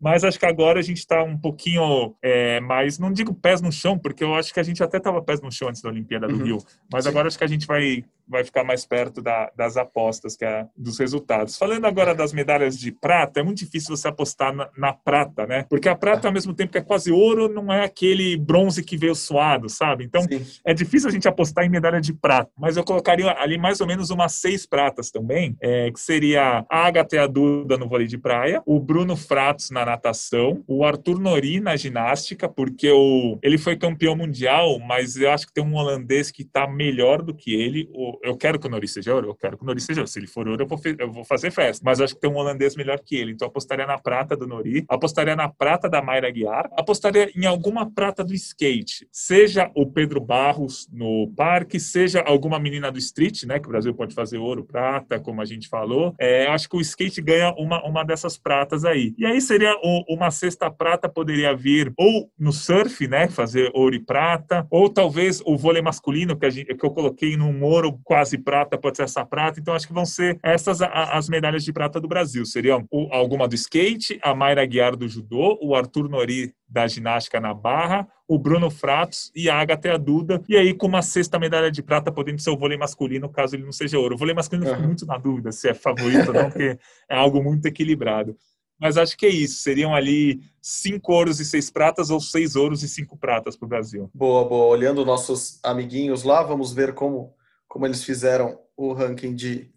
[0.05, 3.71] mas acho que agora a gente está um pouquinho é, mais, não digo pés no
[3.71, 6.27] chão, porque eu acho que a gente até estava pés no chão antes da Olimpíada
[6.27, 6.43] do uhum.
[6.43, 6.57] Rio,
[6.93, 7.09] mas Sim.
[7.09, 10.65] agora acho que a gente vai vai ficar mais perto da, das apostas, que é
[10.75, 11.57] dos resultados.
[11.57, 15.65] Falando agora das medalhas de prata, é muito difícil você apostar na, na, prata, né?
[15.69, 18.97] Porque a prata, ao mesmo tempo que é quase ouro, não é aquele bronze que
[18.97, 20.03] veio suado, sabe?
[20.03, 20.43] Então, Sim.
[20.63, 22.49] é difícil a gente apostar em medalha de prata.
[22.57, 26.87] Mas eu colocaria ali mais ou menos umas seis pratas também, é, que seria a
[26.87, 31.19] Agatha e a Duda no vôlei de praia, o Bruno Fratos na natação, o Arthur
[31.19, 35.75] Nori na ginástica, porque o, ele foi campeão mundial, mas eu acho que tem um
[35.75, 39.29] holandês que está melhor do que ele, o eu quero que o Nori seja ouro,
[39.29, 40.07] eu quero que o Nori seja ouro.
[40.07, 41.83] Se ele for ouro, eu vou, eu vou fazer festa.
[41.85, 43.31] Mas acho que tem um holandês melhor que ele.
[43.31, 47.89] Então apostaria na prata do Nori, apostaria na prata da Mayra Guiar, apostaria em alguma
[47.89, 49.07] prata do skate.
[49.11, 53.59] Seja o Pedro Barros no parque, seja alguma menina do street, né?
[53.59, 56.13] Que o Brasil pode fazer ouro, prata, como a gente falou.
[56.19, 59.13] É, acho que o skate ganha uma, uma dessas pratas aí.
[59.17, 63.27] E aí seria o, uma sexta prata, poderia vir ou no surf, né?
[63.27, 67.63] Fazer ouro e prata, ou talvez o vôlei masculino, que, gente, que eu coloquei num
[67.63, 69.59] ouro quase prata, pode ser essa prata.
[69.59, 72.45] Então, acho que vão ser essas as medalhas de prata do Brasil.
[72.45, 77.53] Seriam alguma do skate, a Mayra Guiar do judô, o Arthur Nori da ginástica na
[77.53, 80.41] barra, o Bruno Fratos e a Agatha e a Duda.
[80.49, 83.63] E aí, com uma sexta medalha de prata, podendo ser o vôlei masculino, caso ele
[83.63, 84.15] não seja ouro.
[84.15, 84.75] O vôlei masculino uhum.
[84.75, 86.77] fico muito na dúvida se é favorito ou não, porque
[87.09, 88.35] é algo muito equilibrado.
[88.79, 89.61] Mas acho que é isso.
[89.61, 93.69] Seriam ali cinco ouros e seis pratas ou seis ouros e cinco pratas para o
[93.69, 94.09] Brasil.
[94.13, 94.65] Boa, boa.
[94.65, 97.33] Olhando nossos amiguinhos lá, vamos ver como
[97.75, 99.69] como eles fizeram o ranking de,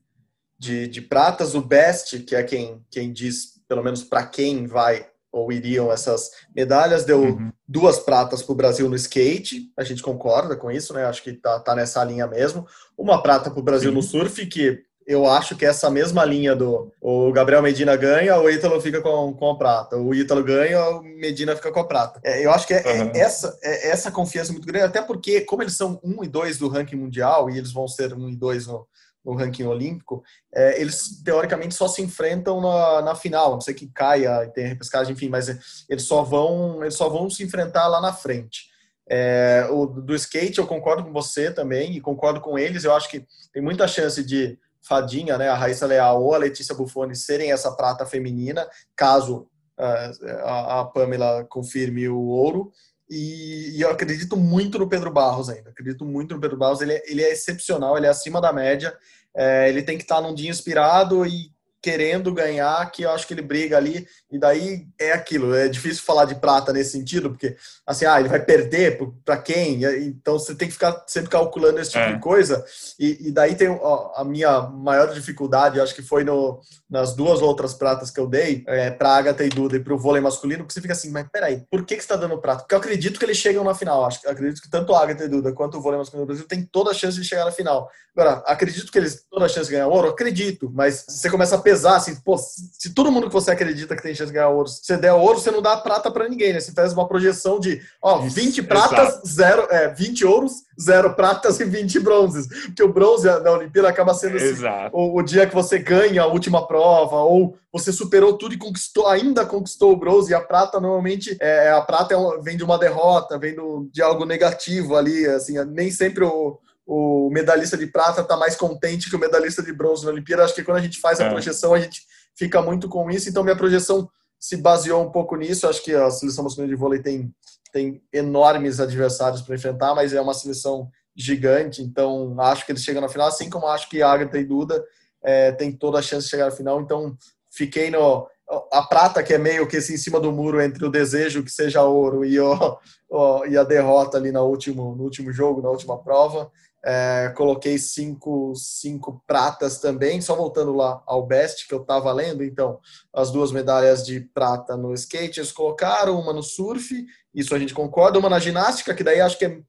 [0.56, 5.04] de, de pratas, o best, que é quem, quem diz, pelo menos para quem vai
[5.32, 7.52] ou iriam essas medalhas, deu uhum.
[7.66, 11.06] duas pratas para o Brasil no skate, a gente concorda com isso, né?
[11.06, 12.64] Acho que tá, tá nessa linha mesmo.
[12.96, 13.96] Uma prata para o Brasil Sim.
[13.96, 18.50] no surf, que eu acho que essa mesma linha do o Gabriel Medina ganha, o
[18.50, 19.96] Ítalo fica com, com a prata.
[19.96, 22.20] O Ítalo ganha, o Medina fica com a prata.
[22.22, 23.10] É, eu acho que é, uhum.
[23.14, 26.58] é essa, é essa confiança muito grande, até porque, como eles são um e dois
[26.58, 28.86] do ranking mundial, e eles vão ser um e dois no,
[29.24, 30.22] no ranking olímpico,
[30.54, 33.52] é, eles teoricamente só se enfrentam na, na final.
[33.52, 35.48] Não sei que caia e tem repescagem, enfim, mas
[35.88, 38.68] eles só vão eles só vão se enfrentar lá na frente.
[39.10, 42.84] É, o do skate eu concordo com você também e concordo com eles.
[42.84, 46.74] Eu acho que tem muita chance de fadinha, né, a Raíssa Leal ou a Letícia
[46.74, 49.46] Buffoni serem essa prata feminina, caso
[49.78, 52.72] uh, a, a, Pamela confirme o ouro.
[53.10, 55.70] E, e, eu acredito muito no Pedro Barros ainda.
[55.70, 56.80] Acredito muito no Pedro Barros.
[56.80, 58.96] Ele, é, ele é excepcional, ele é acima da média.
[59.34, 63.34] É, ele tem que estar num dia inspirado e querendo ganhar, que eu acho que
[63.34, 67.56] ele briga ali, e daí é aquilo, é difícil falar de prata nesse sentido, porque
[67.86, 69.84] assim, ah, ele vai perder para quem?
[70.06, 72.14] Então você tem que ficar sempre calculando esse tipo é.
[72.14, 72.64] de coisa,
[72.98, 76.60] e, e daí tem ó, a minha maior dificuldade, acho que foi no,
[76.90, 79.98] nas duas outras pratas que eu dei, é, para Agatha e Duda e para o
[79.98, 82.62] vôlei masculino, porque você fica assim, mas peraí, por que, que você está dando prata?
[82.62, 85.28] Porque eu acredito que eles chegam na final, acho, acredito que tanto a Agatha e
[85.28, 87.88] Duda quanto o vôlei masculino do Brasil tem toda a chance de chegar na final.
[88.16, 90.08] Agora, acredito que eles têm toda a chance de ganhar ouro?
[90.08, 94.02] Acredito, mas você começa a pesar assim, pô, se todo mundo que você acredita que
[94.02, 96.52] tem chance de ganhar ouro, se você der ouro, você não dá prata para ninguém,
[96.52, 96.60] né?
[96.60, 99.28] Você faz uma projeção de, ó, 20 pratas, exato.
[99.28, 102.46] zero, é, 20 ouros, zero pratas e 20 bronzes.
[102.46, 106.26] Porque o bronze da Olimpíada acaba sendo assim, o, o, dia que você ganha a
[106.26, 110.80] última prova, ou você superou tudo e conquistou, ainda conquistou o bronze, e a prata
[110.80, 115.26] normalmente, é, a prata é, vem de uma derrota, vem do, de algo negativo ali,
[115.26, 116.58] assim, nem sempre o
[116.90, 120.42] o medalhista de prata está mais contente que o medalhista de bronze na Olimpíada.
[120.42, 121.28] Acho que quando a gente faz a é.
[121.28, 122.00] projeção, a gente
[122.34, 123.28] fica muito com isso.
[123.28, 124.08] Então, minha projeção
[124.40, 125.68] se baseou um pouco nisso.
[125.68, 127.30] Acho que a seleção masculina de vôlei tem,
[127.74, 131.82] tem enormes adversários para enfrentar, mas é uma seleção gigante.
[131.82, 134.82] Então, acho que eles chegam na final, assim como acho que a Agatha e Duda
[135.22, 136.80] é, tem toda a chance de chegar na final.
[136.80, 137.14] Então,
[137.50, 138.26] fiquei no.
[138.72, 141.50] A prata, que é meio que assim, em cima do muro entre o desejo que
[141.50, 142.78] seja ouro e, o,
[143.10, 146.50] o, e a derrota ali no último, no último jogo, na última prova.
[146.84, 152.44] É, coloquei cinco, cinco pratas também, só voltando lá ao best que eu estava lendo,
[152.44, 152.78] então
[153.12, 157.74] as duas medalhas de prata no skate eles colocaram, uma no surf, isso a gente
[157.74, 159.60] concorda, uma na ginástica, que daí acho que é,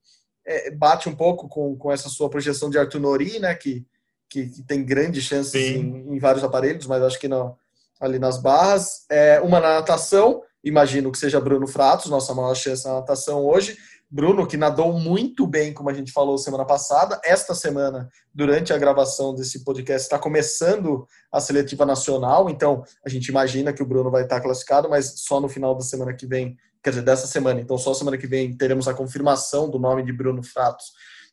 [0.46, 3.84] é, bate um pouco com, com essa sua projeção de Arthur Nori, né, que,
[4.28, 7.56] que, que tem grandes chances em, em, vários aparelhos, mas acho que não,
[8.00, 12.86] ali nas barras, é, uma na natação, imagino que seja Bruno Fratos, nossa maior chance
[12.86, 13.76] na natação hoje,
[14.10, 17.20] Bruno, que nadou muito bem, como a gente falou semana passada.
[17.24, 23.28] Esta semana, durante a gravação desse podcast, está começando a seletiva nacional, então a gente
[23.28, 26.56] imagina que o Bruno vai estar classificado, mas só no final da semana que vem,
[26.82, 27.60] quer dizer, dessa semana.
[27.60, 30.86] Então, só semana que vem teremos a confirmação do nome de Bruno Fratos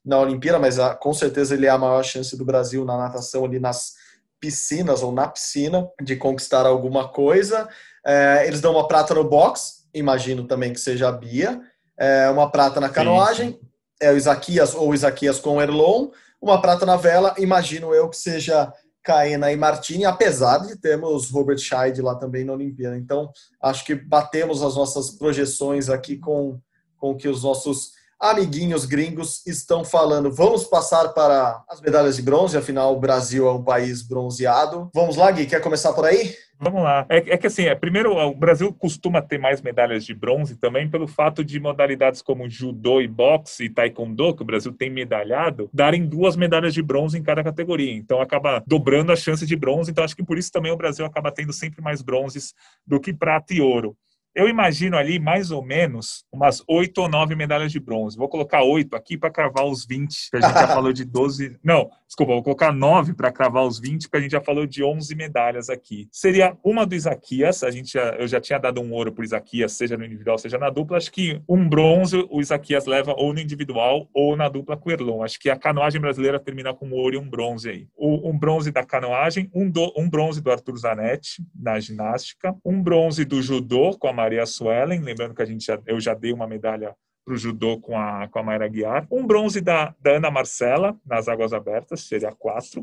[0.05, 3.43] na Olimpíada, mas ah, com certeza ele é a maior chance do Brasil na natação
[3.43, 3.93] ali nas
[4.39, 7.67] piscinas ou na piscina de conquistar alguma coisa.
[8.05, 11.59] É, eles dão uma prata no box, imagino também que seja a Bia.
[11.99, 13.59] É, uma prata na canoagem, sim,
[13.99, 16.09] é o Isaquias ou Isaquias com Erlon.
[16.41, 18.71] Uma prata na vela, imagino eu que seja
[19.03, 22.97] Caena e Martini, apesar de termos Robert Scheid lá também na Olimpíada.
[22.97, 23.31] Então,
[23.61, 26.59] acho que batemos as nossas projeções aqui com,
[26.97, 30.31] com que os nossos amiguinhos gringos estão falando.
[30.31, 34.89] Vamos passar para as medalhas de bronze, afinal o Brasil é um país bronzeado.
[34.93, 36.33] Vamos lá, Gui, quer começar por aí?
[36.59, 37.05] Vamos lá.
[37.07, 40.89] É, é, que assim, é, primeiro, o Brasil costuma ter mais medalhas de bronze também
[40.89, 45.69] pelo fato de modalidades como judô e boxe e taekwondo, que o Brasil tem medalhado,
[45.71, 47.93] darem duas medalhas de bronze em cada categoria.
[47.93, 49.91] Então acaba dobrando a chance de bronze.
[49.91, 53.13] Então acho que por isso também o Brasil acaba tendo sempre mais bronzes do que
[53.13, 53.95] prata e ouro.
[54.37, 58.15] Eu imagino ali mais ou menos umas oito ou nove medalhas de bronze.
[58.15, 61.57] Vou colocar oito aqui para cravar os 20, que a gente já falou de 12.
[61.63, 64.83] Não, desculpa, vou colocar nove para cravar os 20, porque a gente já falou de
[64.83, 66.07] 11 medalhas aqui.
[66.11, 69.25] Seria uma do Isaquias, a gente já, eu já tinha dado um ouro para o
[69.25, 70.97] Isaquias, seja no individual, seja na dupla.
[70.97, 75.23] Acho que um bronze o Isaquias leva ou no individual ou na dupla com Erlon.
[75.23, 77.87] Acho que a canoagem brasileira termina com um ouro e um bronze aí.
[77.95, 82.83] O, um bronze da canoagem, um, do, um bronze do Arthur Zanetti na ginástica, um
[82.83, 86.33] bronze do judô com a Maria Suelen, lembrando que a gente já, eu já dei
[86.33, 86.93] uma medalha
[87.25, 89.07] para o judô com a, com a Mayra Guiar.
[89.09, 92.81] Um bronze da, da Ana Marcela, nas águas abertas, seria quatro.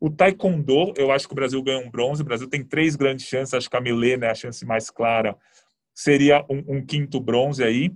[0.00, 2.22] O taekwondo, eu acho que o Brasil ganha um bronze.
[2.22, 5.36] O Brasil tem três grandes chances, acho que a Milena é a chance mais clara.
[5.94, 7.90] Seria um, um quinto bronze aí.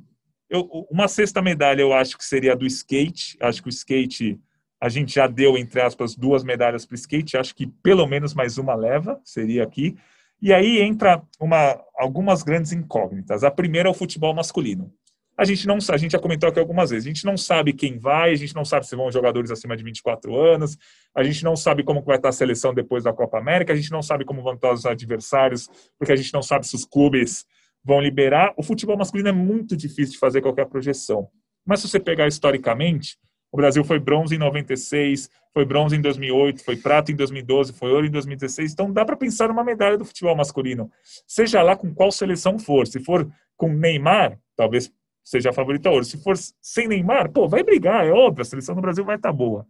[0.49, 3.39] Eu, uma sexta medalha eu acho que seria do skate.
[3.41, 4.39] Acho que o skate,
[4.79, 7.39] a gente já deu, entre aspas, duas medalhas para o skate.
[7.39, 9.97] Acho que pelo menos mais uma leva, seria aqui.
[10.43, 13.45] E aí entra uma, algumas grandes incógnitas.
[13.45, 14.93] A primeira é o futebol masculino.
[15.37, 17.99] A gente não a gente já comentou aqui algumas vezes, a gente não sabe quem
[17.99, 20.77] vai, a gente não sabe se vão jogadores acima de 24 anos,
[21.15, 23.91] a gente não sabe como vai estar a seleção depois da Copa América, a gente
[23.91, 25.67] não sabe como vão estar os adversários,
[25.99, 27.47] porque a gente não sabe se os clubes
[27.83, 28.53] vão liberar.
[28.55, 31.29] O futebol masculino é muito difícil de fazer qualquer projeção.
[31.65, 33.17] Mas se você pegar historicamente,
[33.53, 37.91] o Brasil foi bronze em 96, foi bronze em 2008, foi prata em 2012, foi
[37.91, 38.73] ouro em 2016.
[38.73, 40.91] Então dá para pensar numa medalha do futebol masculino,
[41.27, 42.87] seja lá com qual seleção for.
[42.87, 44.93] Se for com Neymar, talvez
[45.25, 46.05] seja a favorita ouro.
[46.05, 49.31] Se for sem Neymar, pô, vai brigar, é óbvio, a seleção do Brasil vai estar
[49.31, 49.67] tá boa.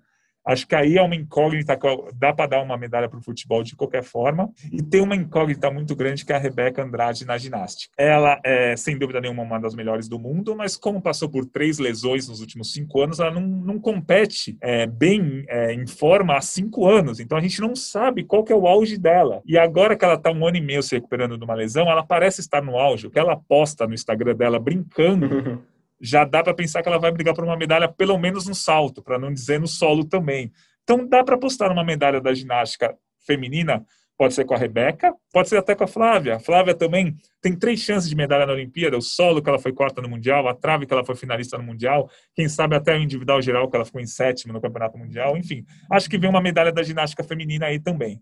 [0.51, 1.79] Acho que aí é uma incógnita,
[2.17, 4.51] dá para dar uma medalha para o futebol de qualquer forma.
[4.73, 7.95] E tem uma incógnita muito grande que é a Rebeca Andrade na ginástica.
[7.97, 11.79] Ela é, sem dúvida nenhuma, uma das melhores do mundo, mas como passou por três
[11.79, 16.41] lesões nos últimos cinco anos, ela não, não compete é, bem é, em forma há
[16.41, 17.21] cinco anos.
[17.21, 19.43] Então a gente não sabe qual que é o auge dela.
[19.47, 22.05] E agora que ela está um ano e meio se recuperando de uma lesão, ela
[22.05, 23.07] parece estar no auge.
[23.07, 25.63] O que ela posta no Instagram dela brincando.
[26.01, 29.03] já dá para pensar que ela vai brigar por uma medalha, pelo menos no salto,
[29.03, 30.51] para não dizer no solo também.
[30.83, 33.85] Então dá para apostar numa medalha da ginástica feminina,
[34.17, 36.37] pode ser com a Rebeca, pode ser até com a Flávia.
[36.37, 39.73] A Flávia também tem três chances de medalha na Olimpíada: o solo, que ela foi
[39.73, 43.01] quarta no Mundial, a trave, que ela foi finalista no Mundial, quem sabe até o
[43.01, 45.37] individual geral, que ela ficou em sétimo no Campeonato Mundial.
[45.37, 48.21] Enfim, acho que vem uma medalha da ginástica feminina aí também.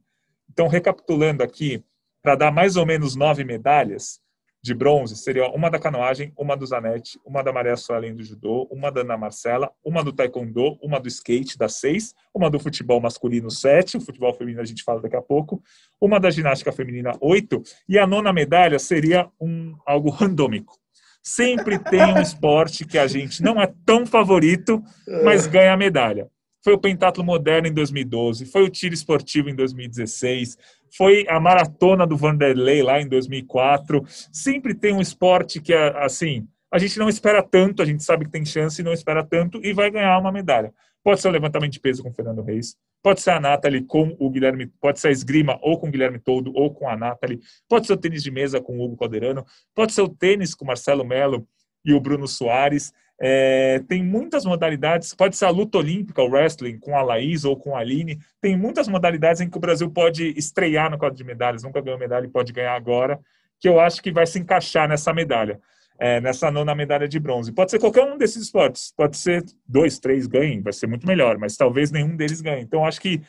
[0.50, 1.82] Então, recapitulando aqui,
[2.22, 4.20] para dar mais ou menos nove medalhas,
[4.62, 8.68] de bronze seria uma da canoagem, uma do Zanetti, uma da Maria Suelen do judô,
[8.70, 13.00] uma da Ana Marcela, uma do taekwondo, uma do skate, das seis, uma do futebol
[13.00, 15.62] masculino, sete, o futebol feminino a gente fala daqui a pouco,
[16.00, 20.76] uma da ginástica feminina, oito, e a nona medalha seria um algo randômico.
[21.22, 24.82] Sempre tem um esporte que a gente não é tão favorito,
[25.24, 26.28] mas ganha a medalha.
[26.68, 30.58] Foi o pentatlo moderno em 2012, foi o tiro esportivo em 2016,
[30.94, 34.04] foi a maratona do Vanderlei lá em 2004.
[34.30, 38.26] Sempre tem um esporte que, é, assim, a gente não espera tanto, a gente sabe
[38.26, 40.70] que tem chance e não espera tanto e vai ganhar uma medalha.
[41.02, 44.14] Pode ser o levantamento de peso com o Fernando Reis, pode ser a Nathalie com
[44.18, 47.40] o Guilherme, pode ser a esgrima ou com o Guilherme Toldo ou com a Nathalie,
[47.66, 49.42] pode ser o tênis de mesa com o Hugo Calderano,
[49.74, 51.48] pode ser o tênis com o Marcelo Melo
[51.82, 52.92] e o Bruno Soares.
[53.20, 57.56] É, tem muitas modalidades, pode ser a luta olímpica, o wrestling, com a Laís ou
[57.56, 58.18] com a Aline.
[58.40, 61.98] Tem muitas modalidades em que o Brasil pode estrear no quadro de medalhas, nunca ganhou
[61.98, 63.18] medalha e pode ganhar agora,
[63.58, 65.60] que eu acho que vai se encaixar nessa medalha,
[65.98, 67.52] é, nessa nona medalha de bronze.
[67.52, 71.38] Pode ser qualquer um desses esportes, pode ser dois, três ganhem, vai ser muito melhor,
[71.38, 72.62] mas talvez nenhum deles ganhe.
[72.62, 73.20] Então, acho que,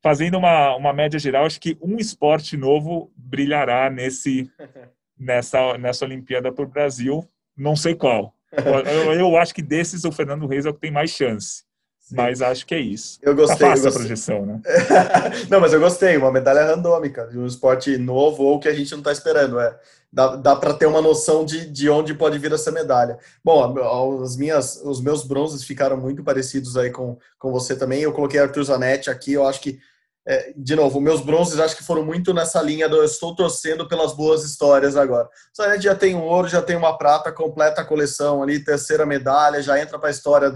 [0.00, 4.48] fazendo uma, uma média geral, acho que um esporte novo brilhará nesse,
[5.18, 10.12] nessa, nessa Olimpíada para o Brasil, não sei qual eu, eu, acho que desses o
[10.12, 11.62] Fernando Reis é o que tem mais chance.
[12.00, 12.16] Sim.
[12.16, 13.18] Mas acho que é isso.
[13.20, 13.58] Eu gostei.
[13.58, 13.90] Tá eu gostei.
[13.90, 14.62] a projeção, né?
[15.50, 16.16] não, mas eu gostei.
[16.16, 19.60] Uma medalha randômica de um esporte novo ou que a gente não está esperando.
[19.60, 19.78] É,
[20.10, 23.18] dá, dá para ter uma noção de, de onde pode vir essa medalha.
[23.44, 23.78] Bom,
[24.22, 28.00] as minhas, os meus bronzes ficaram muito parecidos aí com, com você também.
[28.00, 29.34] Eu coloquei Arthur Zanetti aqui.
[29.34, 29.78] Eu acho que
[30.30, 33.88] é, de novo, meus bronzes acho que foram muito nessa linha do eu estou torcendo
[33.88, 35.26] pelas boas histórias agora.
[35.54, 38.62] Só a gente já tem um ouro, já tem uma prata, completa a coleção ali,
[38.62, 40.52] terceira medalha, já entra para a história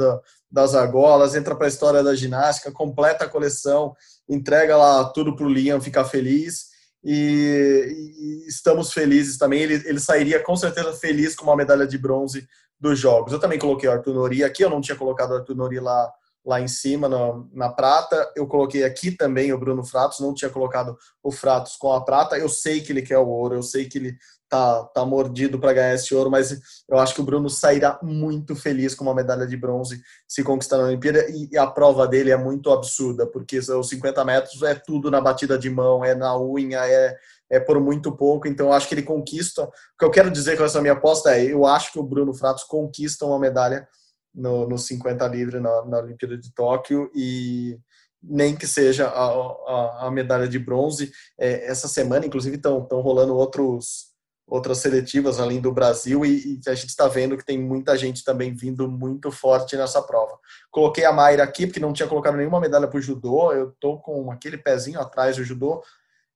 [0.50, 3.96] das argolas, entra para a história da ginástica, completa a coleção,
[4.28, 6.66] entrega lá tudo para o Liam ficar feliz.
[7.02, 9.62] E, e, estamos felizes também.
[9.62, 12.46] Ele, ele sairia com certeza feliz com uma medalha de bronze
[12.78, 13.32] dos Jogos.
[13.32, 16.12] Eu também coloquei o Arthur Nori aqui, eu não tinha colocado o Arthur Nori lá
[16.44, 18.30] lá em cima na, na prata.
[18.36, 22.36] Eu coloquei aqui também o Bruno Fratos, não tinha colocado o Fratos com a prata.
[22.36, 24.16] Eu sei que ele quer o ouro, eu sei que ele
[24.52, 26.54] tá, tá mordido para ganhar esse ouro, mas
[26.86, 30.76] eu acho que o Bruno sairá muito feliz com uma medalha de bronze se conquistar
[30.76, 31.24] na Olimpíada.
[31.30, 35.58] E, a prova dele é muito absurda, porque os 50 metros é tudo na batida
[35.58, 37.16] de mão, é na unha, é,
[37.48, 39.64] é por muito pouco, então eu acho que ele conquista.
[39.64, 42.34] O que eu quero dizer com essa minha aposta é: eu acho que o Bruno
[42.34, 43.88] Fratos conquista uma medalha
[44.34, 47.78] no, no 50 livre na, na Olimpíada de Tóquio e
[48.22, 51.10] nem que seja a, a, a medalha de bronze.
[51.38, 54.12] É, essa semana, inclusive, estão rolando outros
[54.52, 58.22] outras seletivas além do Brasil e, e a gente está vendo que tem muita gente
[58.22, 60.38] também vindo muito forte nessa prova.
[60.70, 63.50] Coloquei a Mayra aqui porque não tinha colocado nenhuma medalha para o judô.
[63.52, 65.82] Eu tô com aquele pezinho atrás do judô.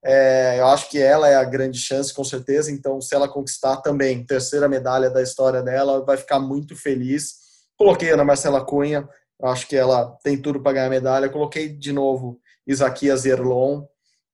[0.03, 2.71] É, eu acho que ela é a grande chance, com certeza.
[2.71, 7.46] Então, se ela conquistar também terceira medalha da história dela, vai ficar muito feliz.
[7.79, 9.09] Coloquei Ana Marcela Cunha,
[9.43, 11.29] acho que ela tem tudo para ganhar medalha.
[11.29, 13.85] Coloquei de novo Isaquias Erlon.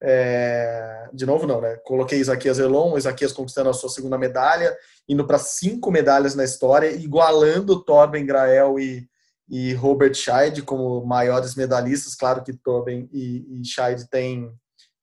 [0.01, 1.09] É...
[1.13, 1.77] De novo, não, né?
[1.85, 4.75] Coloquei Isaquias Erlon, Isaquias conquistando a sua segunda medalha,
[5.09, 9.07] indo para cinco medalhas na história, igualando Torben Grael e,
[9.49, 12.15] e Robert Scheid como maiores medalhistas.
[12.15, 14.51] Claro que Torben e, e Scheid têm,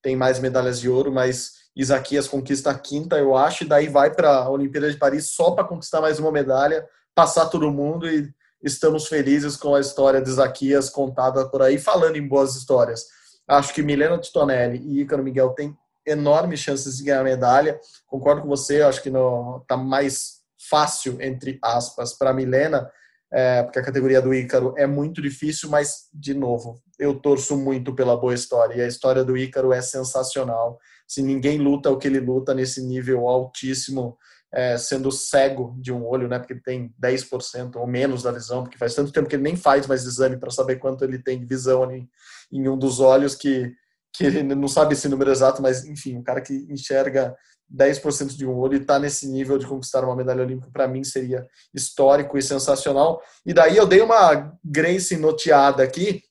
[0.02, 4.14] têm mais medalhas de ouro, mas Isaquias conquista a quinta, eu acho, e daí vai
[4.14, 6.86] para a Olimpíada de Paris só para conquistar mais uma medalha
[7.20, 12.16] passar todo mundo e estamos felizes com a história de Zaquias contada por aí, falando
[12.16, 13.08] em boas histórias.
[13.46, 15.76] Acho que Milena Titonelli e Ícaro Miguel têm
[16.08, 17.78] enormes chances de ganhar medalha.
[18.08, 20.36] Concordo com você, acho que está mais
[20.70, 22.90] fácil, entre aspas, para Milena,
[23.34, 27.94] é, porque a categoria do Ícaro é muito difícil, mas, de novo, eu torço muito
[27.94, 28.76] pela boa história.
[28.76, 30.80] E a história do Ícaro é sensacional.
[31.06, 34.18] Se ninguém luta o que ele luta nesse nível altíssimo,
[34.52, 36.40] é, sendo cego de um olho, né?
[36.40, 39.56] Porque ele tem 10% ou menos da visão, porque faz tanto tempo que ele nem
[39.56, 42.08] faz mais exame para saber quanto ele tem de visão ali
[42.52, 43.72] em um dos olhos que,
[44.14, 47.36] que ele não sabe esse número exato, mas enfim, um cara que enxerga
[47.72, 51.04] 10% de um olho e está nesse nível de conquistar uma medalha olímpica, para mim
[51.04, 53.22] seria histórico e sensacional.
[53.46, 56.24] E daí eu dei uma Grace noteada aqui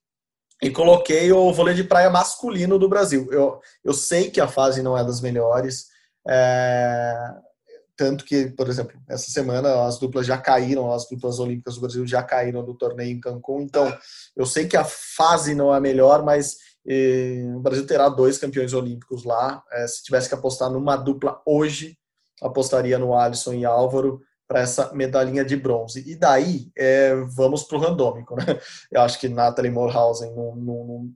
[0.60, 3.28] e coloquei o vôlei de praia masculino do Brasil.
[3.30, 5.86] Eu, eu sei que a fase não é das melhores,
[6.26, 7.14] é,
[7.98, 12.06] tanto que, por exemplo, essa semana as duplas já caíram, as duplas olímpicas do Brasil
[12.06, 13.62] já caíram do torneio em Cancún.
[13.62, 13.92] Então,
[14.36, 18.72] eu sei que a fase não é melhor, mas eh, o Brasil terá dois campeões
[18.72, 19.60] olímpicos lá.
[19.72, 21.98] Eh, se tivesse que apostar numa dupla hoje,
[22.40, 26.04] apostaria no Alisson e Álvaro para essa medalhinha de bronze.
[26.06, 28.36] E daí, eh, vamos para o randômico.
[28.36, 28.44] Né?
[28.92, 31.12] Eu acho que Natalie Morhausen não, não, não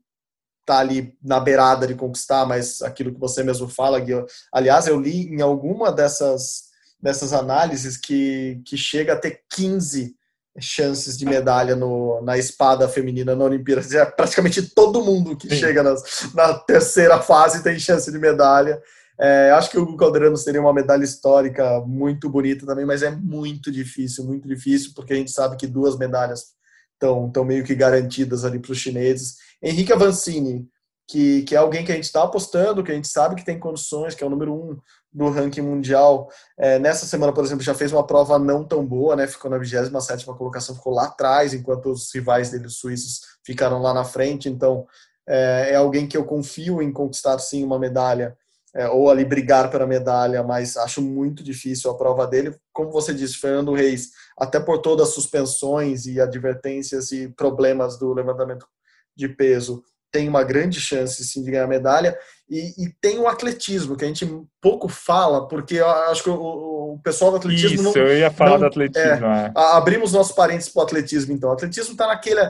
[0.66, 4.14] tá ali na beirada de conquistar, mas aquilo que você mesmo fala, Gui,
[4.53, 6.72] aliás, eu li em alguma dessas
[7.03, 10.14] dessas análises que, que chega a ter 15
[10.61, 13.82] chances de medalha no, na espada feminina na Olimpíada.
[13.96, 15.57] É praticamente todo mundo que Sim.
[15.57, 18.80] chega nas, na terceira fase tem chance de medalha.
[19.18, 23.11] É, acho que o Hugo Calderano seria uma medalha histórica muito bonita também, mas é
[23.11, 26.55] muito difícil, muito difícil, porque a gente sabe que duas medalhas
[26.94, 29.36] estão meio que garantidas ali para os chineses.
[29.62, 30.68] Henrique Avancini,
[31.09, 33.59] que, que é alguém que a gente está apostando, que a gente sabe que tem
[33.59, 34.78] condições, que é o número um
[35.13, 36.31] do ranking mundial.
[36.59, 39.27] É, nessa semana, por exemplo, já fez uma prova não tão boa, né?
[39.27, 43.93] Ficou na 27 colocação, ficou lá atrás, enquanto os rivais dele, os suíços, ficaram lá
[43.93, 44.49] na frente.
[44.49, 44.87] Então,
[45.29, 48.37] é, é alguém que eu confio em conquistar sim uma medalha,
[48.75, 52.57] é, ou ali brigar pela medalha, mas acho muito difícil a prova dele.
[52.73, 58.15] Como você disse, Fernando Reis, até por todas as suspensões e advertências e problemas do
[58.15, 58.67] levantamento
[59.15, 62.17] de peso, tem uma grande chance sim de ganhar medalha.
[62.49, 64.29] E, e, tem o atletismo que a gente
[64.61, 68.31] pouco fala porque eu acho que o, o pessoal do atletismo Isso, não, eu ia
[68.31, 69.53] falar não, do atletismo é, é.
[69.55, 71.49] abrimos nossos parentes para o atletismo então.
[71.49, 72.41] O atletismo está naquele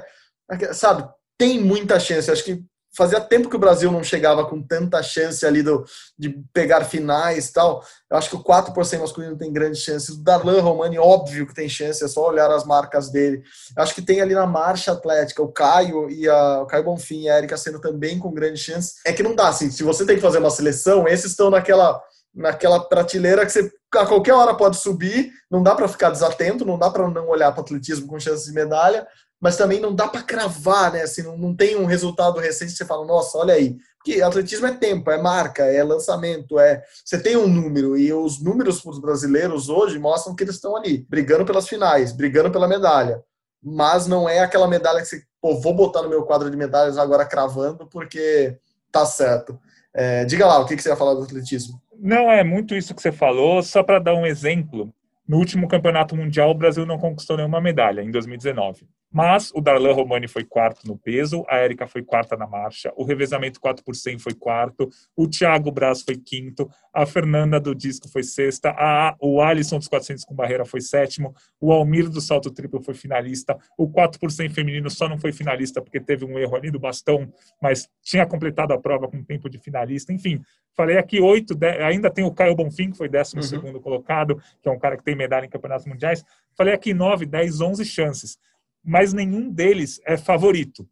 [0.73, 1.09] sabe
[1.39, 2.31] tem muita chance.
[2.31, 2.63] Acho que
[2.95, 5.84] fazia tempo que o Brasil não chegava com tanta chance ali do,
[6.18, 7.84] de pegar finais e tal.
[8.11, 10.11] Eu acho que o 4 por masculino tem grandes chances.
[10.11, 13.43] O Darlan Romani, óbvio que tem chance, é só olhar as marcas dele.
[13.76, 17.22] Eu acho que tem ali na marcha atlética o Caio e a, o Caio Bonfim
[17.22, 18.97] e a Erika sendo também com grandes chances.
[19.07, 22.01] É que não dá, assim, se você tem que fazer uma seleção, esses estão naquela
[22.34, 26.78] naquela prateleira que você a qualquer hora pode subir, não dá para ficar desatento, não
[26.78, 29.07] dá para não olhar para atletismo com chances de medalha,
[29.43, 31.03] mas também não dá para cravar, né?
[31.03, 33.76] Assim, não, não tem um resultado recente que você fala, nossa, olha aí.
[33.97, 36.80] Porque atletismo é tempo, é marca, é lançamento, é.
[37.05, 40.76] Você tem um número, e os números para os brasileiros hoje mostram que eles estão
[40.76, 43.20] ali, brigando pelas finais, brigando pela medalha.
[43.61, 46.97] Mas não é aquela medalha que você, pô, vou botar no meu quadro de medalhas
[46.97, 48.57] agora cravando, porque
[48.93, 49.59] tá certo.
[49.93, 51.82] É, diga lá, o que, que você ia falar do atletismo?
[51.99, 54.95] Não, é muito isso que você falou, só para dar um exemplo.
[55.26, 58.86] No último campeonato mundial, o Brasil não conquistou nenhuma medalha, em 2019.
[59.13, 63.05] Mas o Darlan Romani foi quarto no peso, a Érica foi quarta na marcha, o
[63.05, 68.09] revezamento 4 por 100 foi quarto, o Thiago Braz foi quinto, a Fernanda do disco
[68.09, 72.51] foi sexta, a, o Alisson dos 400 com barreira foi sétimo, o Almir do salto
[72.51, 76.39] triplo foi finalista, o 4 por 100 feminino só não foi finalista porque teve um
[76.39, 80.13] erro ali do bastão, mas tinha completado a prova com tempo de finalista.
[80.13, 80.41] Enfim,
[80.75, 81.55] falei aqui oito,
[81.85, 83.49] ainda tem o Caio Bonfim, que foi décimo uhum.
[83.49, 86.25] segundo colocado, que é um cara que tem medalha em campeonatos mundiais.
[86.57, 88.39] Falei aqui nove, dez, onze chances
[88.85, 90.89] mas nenhum deles é favorito.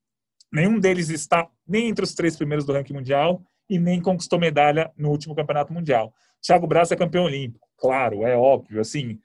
[0.53, 4.91] Nenhum deles está nem entre os três primeiros do ranking mundial e nem conquistou medalha
[4.97, 6.13] no último campeonato mundial.
[6.43, 9.19] Thiago Braz é campeão olímpico, claro, é óbvio, assim,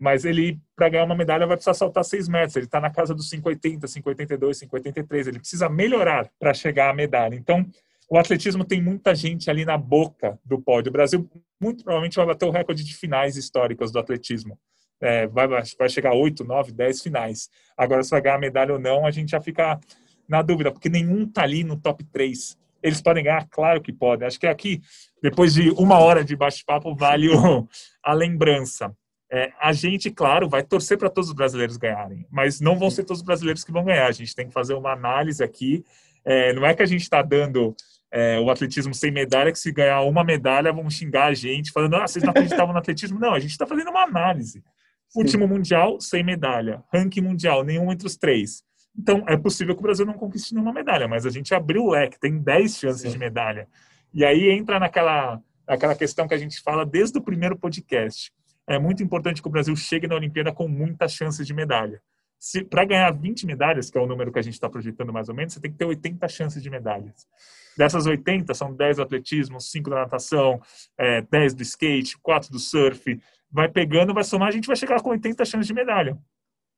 [0.00, 2.56] mas ele, para ganhar uma medalha, vai precisar saltar 6 metros.
[2.56, 5.28] Ele está na casa dos 5,80, 5,82, 5,83.
[5.28, 7.34] Ele precisa melhorar para chegar à medalha.
[7.34, 7.66] Então,
[8.08, 10.88] o atletismo tem muita gente ali na boca do pódio.
[10.88, 14.58] O Brasil, muito provavelmente, vai bater o recorde de finais históricas do atletismo
[15.00, 17.48] é, vai, vai chegar a 8, 9, 10 finais.
[17.76, 19.78] Agora, se vai ganhar medalha ou não, a gente já fica
[20.28, 22.56] na dúvida, porque nenhum tá ali no top 3.
[22.82, 23.46] Eles podem ganhar?
[23.50, 24.26] Claro que podem.
[24.26, 24.80] Acho que aqui,
[25.22, 27.68] depois de uma hora de bate-papo, vale o,
[28.02, 28.94] a lembrança.
[29.32, 33.04] É, a gente, claro, vai torcer para todos os brasileiros ganharem, mas não vão ser
[33.04, 34.06] todos os brasileiros que vão ganhar.
[34.06, 35.84] A gente tem que fazer uma análise aqui.
[36.24, 37.74] É, não é que a gente está dando
[38.10, 41.94] é, o atletismo sem medalha, que se ganhar uma medalha vão xingar a gente, falando,
[41.96, 43.20] ah, vocês não acreditavam no atletismo.
[43.20, 44.62] Não, a gente está fazendo uma análise.
[45.14, 46.82] Último mundial, sem medalha.
[46.92, 48.62] Ranking mundial, nenhum entre os três.
[48.96, 51.90] Então, é possível que o Brasil não conquiste nenhuma medalha, mas a gente abriu o
[51.90, 53.10] leque, tem 10 chances Sim.
[53.10, 53.68] de medalha.
[54.12, 58.32] E aí entra naquela, naquela questão que a gente fala desde o primeiro podcast.
[58.66, 62.00] É muito importante que o Brasil chegue na Olimpíada com muitas chances de medalha.
[62.68, 65.34] Para ganhar 20 medalhas, que é o número que a gente está projetando mais ou
[65.34, 67.26] menos, você tem que ter 80 chances de medalhas.
[67.76, 70.60] Dessas 80, são 10 do atletismo, 5 da natação,
[70.98, 73.20] é, 10 do skate, 4 do surf,
[73.50, 76.16] vai pegando, vai somar, a gente vai chegar com 80 chances de medalha.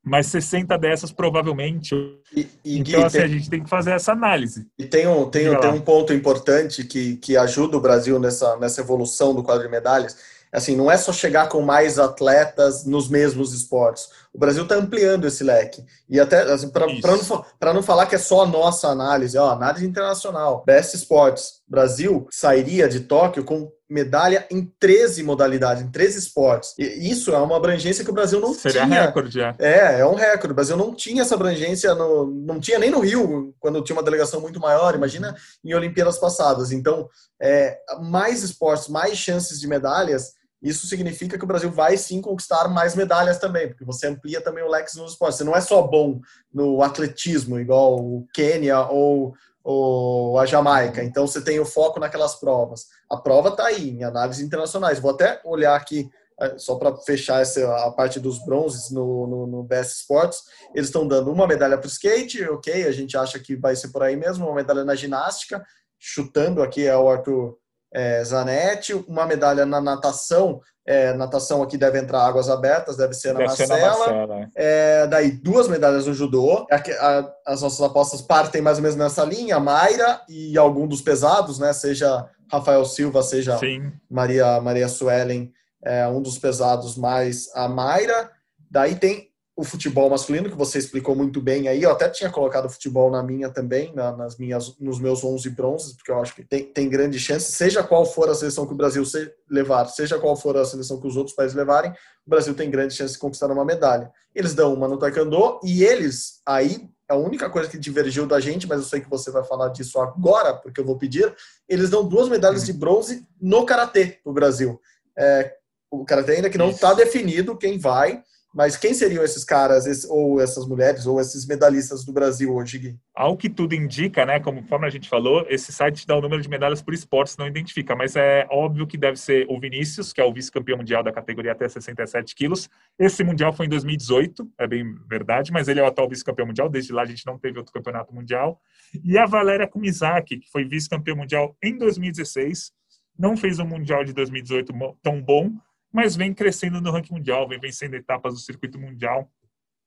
[0.05, 1.95] Mas 60 dessas provavelmente.
[2.35, 4.67] E, e, então, assim, tem, a gente tem que fazer essa análise.
[4.77, 8.81] E tem um, tem, tem um ponto importante que, que ajuda o Brasil nessa, nessa
[8.81, 10.17] evolução do quadro de medalhas,
[10.53, 14.09] assim, não é só chegar com mais atletas nos mesmos esportes.
[14.35, 15.85] O Brasil está ampliando esse leque.
[16.09, 19.87] E até, assim, para não, não falar que é só a nossa análise, ó, análise
[19.87, 26.75] internacional, Best Sports, Brasil sairia de Tóquio com medalha em 13 modalidades, em 13 esportes.
[26.79, 29.07] E isso é uma abrangência que o Brasil não Seria tinha.
[29.07, 29.55] recorde, já.
[29.59, 30.53] É, é um recorde.
[30.53, 34.03] O Brasil não tinha essa abrangência, no, não tinha nem no Rio, quando tinha uma
[34.03, 36.73] delegação muito maior, imagina em Olimpíadas passadas.
[36.73, 37.09] Então,
[37.41, 42.69] é, mais esportes, mais chances de medalhas, isso significa que o Brasil vai sim conquistar
[42.69, 45.39] mais medalhas também, porque você amplia também o leque nos esportes.
[45.39, 46.21] Você não é só bom
[46.53, 51.03] no atletismo, igual o Quênia ou, ou a Jamaica.
[51.03, 52.87] Então você tem o foco naquelas provas.
[53.09, 54.99] A prova está aí, em análises internacionais.
[54.99, 56.11] Vou até olhar aqui,
[56.41, 60.43] é, só para fechar essa, a parte dos bronzes no, no, no Best Sports.
[60.75, 63.89] Eles estão dando uma medalha para o skate, ok, a gente acha que vai ser
[63.89, 65.65] por aí mesmo, uma medalha na ginástica,
[65.99, 67.57] chutando aqui é o Arthur
[67.93, 73.33] é, Zanetti, uma medalha na natação, é, natação aqui deve entrar águas abertas, deve ser
[73.33, 73.77] na deve Marcela.
[73.77, 74.51] Ser na Marcela.
[74.55, 76.67] É, daí duas medalhas no judô.
[76.71, 81.01] A, a, as nossas apostas partem mais ou menos nessa linha, Mayra e algum dos
[81.01, 81.73] pesados, né?
[81.73, 83.93] Seja Rafael Silva, seja Sim.
[84.11, 85.53] Maria Maria Suelen,
[85.85, 88.31] é, um dos pesados mais a Mayra.
[88.71, 89.32] Daí tem
[89.63, 91.85] o futebol masculino, que você explicou muito bem aí.
[91.85, 95.49] Eu até tinha colocado o futebol na minha também, na, nas minhas, nos meus 11
[95.51, 98.73] bronzes, porque eu acho que tem, tem grande chance, seja qual for a seleção que
[98.73, 101.93] o Brasil se levar, seja qual for a seleção que os outros países levarem,
[102.27, 104.11] o Brasil tem grande chance de conquistar uma medalha.
[104.35, 108.67] Eles dão uma no taekwondo e eles, aí, a única coisa que divergiu da gente,
[108.67, 111.33] mas eu sei que você vai falar disso agora, porque eu vou pedir,
[111.69, 114.81] eles dão duas medalhas de bronze no karatê para o Brasil.
[115.17, 115.55] É,
[115.89, 118.25] o karatê ainda que não está definido quem vai,
[118.55, 122.99] Mas quem seriam esses caras, ou essas mulheres, ou esses medalhistas do Brasil hoje, Gui?
[123.15, 126.49] Ao que tudo indica, né, como a gente falou, esse site dá o número de
[126.49, 130.25] medalhas por esportes, não identifica, mas é óbvio que deve ser o Vinícius, que é
[130.25, 132.69] o vice-campeão mundial da categoria até 67 quilos.
[132.99, 136.69] Esse mundial foi em 2018, é bem verdade, mas ele é o atual vice-campeão mundial,
[136.69, 138.61] desde lá a gente não teve outro campeonato mundial.
[139.03, 142.71] E a Valéria Kumizaki, que foi vice-campeão mundial em 2016,
[143.19, 144.73] não fez um mundial de 2018
[145.03, 145.53] tão bom,
[145.93, 149.31] mas vem crescendo no ranking mundial, vem vencendo etapas do circuito mundial.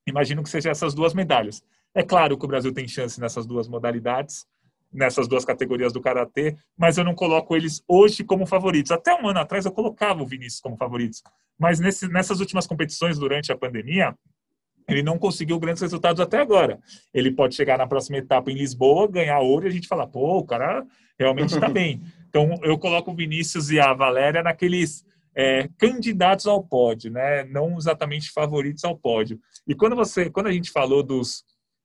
[0.06, 1.62] Imagino que seja essas duas medalhas.
[1.94, 4.46] É claro que o Brasil tem chance nessas duas modalidades,
[4.92, 8.92] nessas duas categorias do karatê, mas eu não coloco eles hoje como favoritos.
[8.92, 11.22] Até um ano atrás eu colocava o Vinícius como favoritos,
[11.58, 14.14] mas nesse, nessas últimas competições durante a pandemia,
[14.88, 16.78] ele não conseguiu grandes resultados até agora.
[17.12, 20.38] Ele pode chegar na próxima etapa em Lisboa, ganhar ouro e a gente falar, pô,
[20.38, 20.86] o cara
[21.18, 22.00] realmente está bem.
[22.28, 25.04] Então eu coloco o Vinícius e a Valéria naqueles
[25.36, 27.44] é, candidatos ao pódio, né?
[27.44, 29.38] não exatamente favoritos ao pódio.
[29.68, 31.44] E quando você, quando a gente falou dos,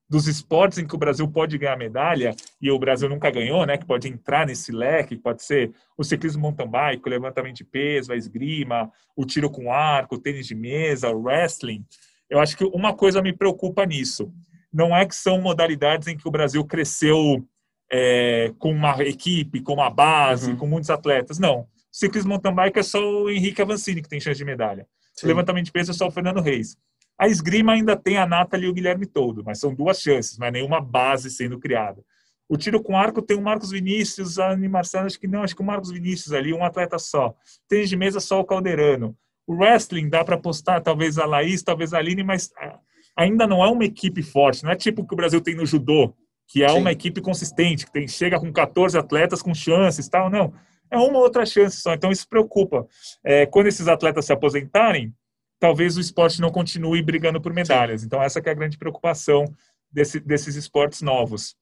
[0.09, 3.77] dos esportes em que o Brasil pode ganhar medalha e o Brasil nunca ganhou, né?
[3.77, 8.13] Que pode entrar nesse leque, pode ser o ciclismo mountain bike, o levantamento de peso,
[8.13, 11.83] a esgrima, o tiro com arco, o tênis de mesa, o wrestling.
[12.29, 14.31] Eu acho que uma coisa me preocupa nisso.
[14.71, 17.45] Não é que são modalidades em que o Brasil cresceu
[17.91, 20.57] é, com uma equipe, com uma base, uhum.
[20.57, 21.37] com muitos atletas.
[21.37, 24.87] Não ciclismo mountain bike é só o Henrique Avancini que tem chance de medalha.
[25.13, 25.27] Sim.
[25.27, 26.77] Levantamento de peso é só o Fernando Reis.
[27.17, 30.47] A esgrima ainda tem a Nathalie e o Guilherme Todo, mas são duas chances, não
[30.47, 32.01] é nenhuma base sendo criada.
[32.49, 35.61] O tiro com arco tem o Marcos Vinícius, a Marcelo, acho que não, acho que
[35.61, 37.33] o Marcos Vinícius ali, um atleta só.
[37.67, 39.15] Tênis de mesa só o Calderano.
[39.45, 42.79] O wrestling dá para apostar talvez a Laís, talvez a Aline, mas ah,
[43.15, 45.65] ainda não é uma equipe forte, não é tipo o que o Brasil tem no
[45.65, 46.13] judô,
[46.47, 46.79] que é Sim.
[46.79, 50.53] uma equipe consistente, que tem, chega com 14 atletas com chances, tal, não
[50.91, 51.93] é uma outra chance só.
[51.93, 52.85] Então isso preocupa.
[53.23, 55.13] É, quando esses atletas se aposentarem,
[55.59, 58.03] talvez o esporte não continue brigando por medalhas.
[58.03, 59.45] Então essa é a grande preocupação
[59.91, 61.55] desse, desses esportes novos.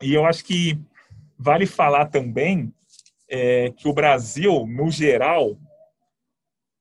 [0.00, 0.78] E eu acho que
[1.36, 2.72] vale falar também
[3.28, 5.58] é, que o Brasil, no geral,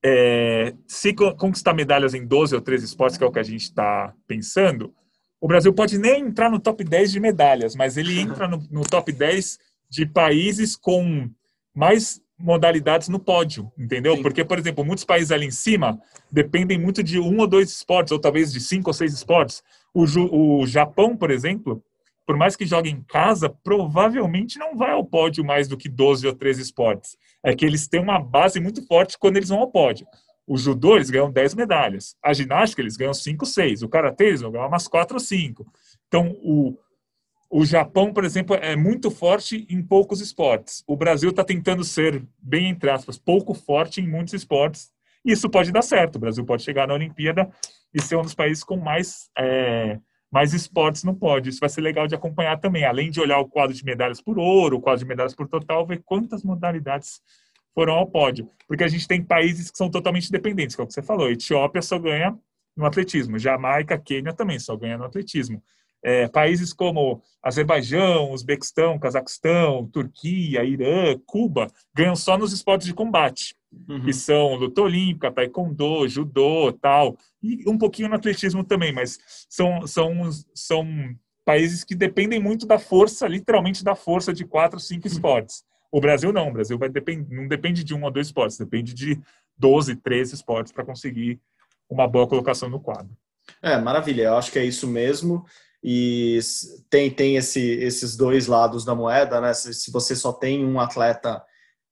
[0.04, 3.64] é, se conquistar medalhas em 12 ou 13 esportes, que é o que a gente
[3.64, 4.94] está pensando,
[5.42, 8.82] o Brasil pode nem entrar no top 10 de medalhas, mas ele entra no, no
[8.82, 9.58] top 10
[9.90, 11.30] de países com
[11.76, 14.16] mais modalidades no pódio, entendeu?
[14.16, 14.22] Sim.
[14.22, 16.00] Porque, por exemplo, muitos países ali em cima
[16.32, 19.62] dependem muito de um ou dois esportes, ou talvez de cinco ou seis esportes.
[19.94, 21.84] O, o Japão, por exemplo,
[22.26, 26.28] por mais que jogue em casa, provavelmente não vai ao pódio mais do que 12
[26.28, 27.18] ou 13 esportes.
[27.44, 30.06] É que eles têm uma base muito forte quando eles vão ao pódio.
[30.46, 32.16] O judô, eles ganham 10 medalhas.
[32.24, 33.82] A ginástica, eles ganham 5, 6.
[33.82, 35.66] O karatê, eles vão ganhar umas 4 ou 5.
[36.08, 36.78] Então, o,
[37.50, 40.84] o Japão, por exemplo, é muito forte em poucos esportes.
[40.86, 44.92] O Brasil está tentando ser, bem entre aspas, pouco forte em muitos esportes.
[45.26, 46.18] Isso pode dar certo.
[46.18, 47.50] O Brasil pode chegar na Olimpíada
[47.92, 50.00] e ser um dos países com mais, é,
[50.32, 51.50] mais esportes no pódio.
[51.50, 52.86] Isso vai ser legal de acompanhar também.
[52.86, 55.88] Além de olhar o quadro de medalhas por ouro, o quadro de medalhas por total,
[55.88, 57.20] ver quantas modalidades
[57.74, 58.48] foram ao pódio.
[58.68, 61.26] Porque a gente tem países que são totalmente dependentes, que é o que você falou.
[61.26, 62.38] A Etiópia só ganha
[62.78, 63.40] no atletismo.
[63.40, 65.64] Jamaica, Quênia também só ganha no atletismo.
[66.02, 73.56] É, países como Azerbaijão, Uzbequistão, Cazaquistão, Turquia, Irã, Cuba ganham só nos esportes de combate,
[73.88, 74.02] uhum.
[74.04, 79.20] que são luta olímpica, taekwondo, judô, tal, e um pouquinho no atletismo também, mas
[79.50, 80.88] são, são, são
[81.44, 85.14] países que dependem muito da força, literalmente da força de quatro, cinco uhum.
[85.14, 85.64] esportes.
[85.92, 88.94] O Brasil não, o Brasil vai depend, não depende de um ou dois esportes, depende
[88.94, 89.20] de
[89.58, 91.40] 12, 13 esportes para conseguir
[91.90, 93.10] uma boa colocação no quadro.
[93.62, 95.46] É, maravilha, eu acho que é isso mesmo
[95.84, 96.40] e
[96.90, 99.54] tem, tem esse, esses dois lados da moeda, né?
[99.54, 101.42] Se, se você só tem um atleta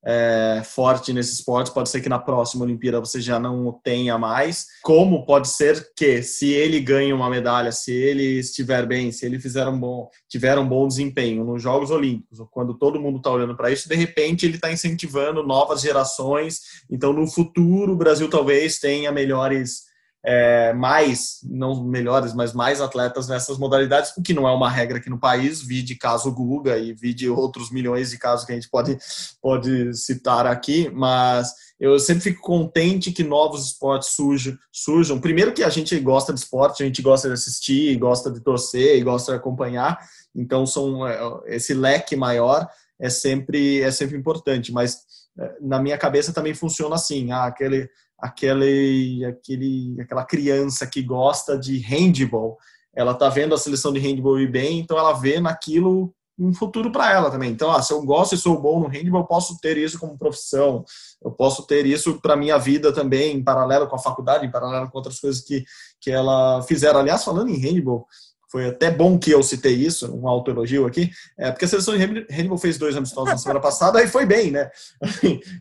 [0.05, 4.17] é, forte nesse esporte, pode ser que na próxima Olimpíada você já não o tenha
[4.17, 4.67] mais.
[4.83, 9.39] Como pode ser que, se ele ganha uma medalha, se ele estiver bem, se ele
[9.39, 13.55] fizer um bom, tiver um bom desempenho nos Jogos Olímpicos, quando todo mundo está olhando
[13.55, 16.61] para isso, de repente ele está incentivando novas gerações.
[16.89, 19.87] Então, no futuro, o Brasil talvez tenha melhores
[20.25, 24.97] é, mais, não melhores, mas mais atletas nessas modalidades, o que não é uma regra
[24.97, 28.51] aqui no país, vi de caso Guga e vi de outros milhões de casos que
[28.51, 28.97] a gente pode,
[29.41, 35.19] pode citar aqui, mas eu sempre fico contente que novos esportes surjam, surjam.
[35.19, 39.03] Primeiro que a gente gosta de esporte, a gente gosta de assistir, gosta de torcer
[39.03, 39.97] gosta de acompanhar,
[40.35, 42.67] então são é, esse leque maior
[42.99, 44.97] é sempre é sempre importante, mas
[45.39, 47.87] é, na minha cabeça também funciona assim, ah, aquele
[48.17, 52.57] aquele, aquele, aquela criança que gosta de handball.
[52.95, 56.91] Ela tá vendo a seleção de handball ir bem, então ela vê naquilo um futuro
[56.91, 57.51] para ela também.
[57.51, 60.17] Então, ah, se eu gosto e sou bom no handball, eu posso ter isso como
[60.17, 60.85] profissão,
[61.23, 64.89] eu posso ter isso para minha vida também, em paralelo com a faculdade, em paralelo
[64.89, 65.65] com outras coisas que,
[65.99, 66.99] que ela fizeram.
[66.99, 68.05] Aliás, falando em handball,
[68.49, 72.25] foi até bom que eu citei isso, um autoelogio aqui, é, porque a seleção de
[72.29, 74.69] handball fez dois amistosos na semana passada e foi bem, né?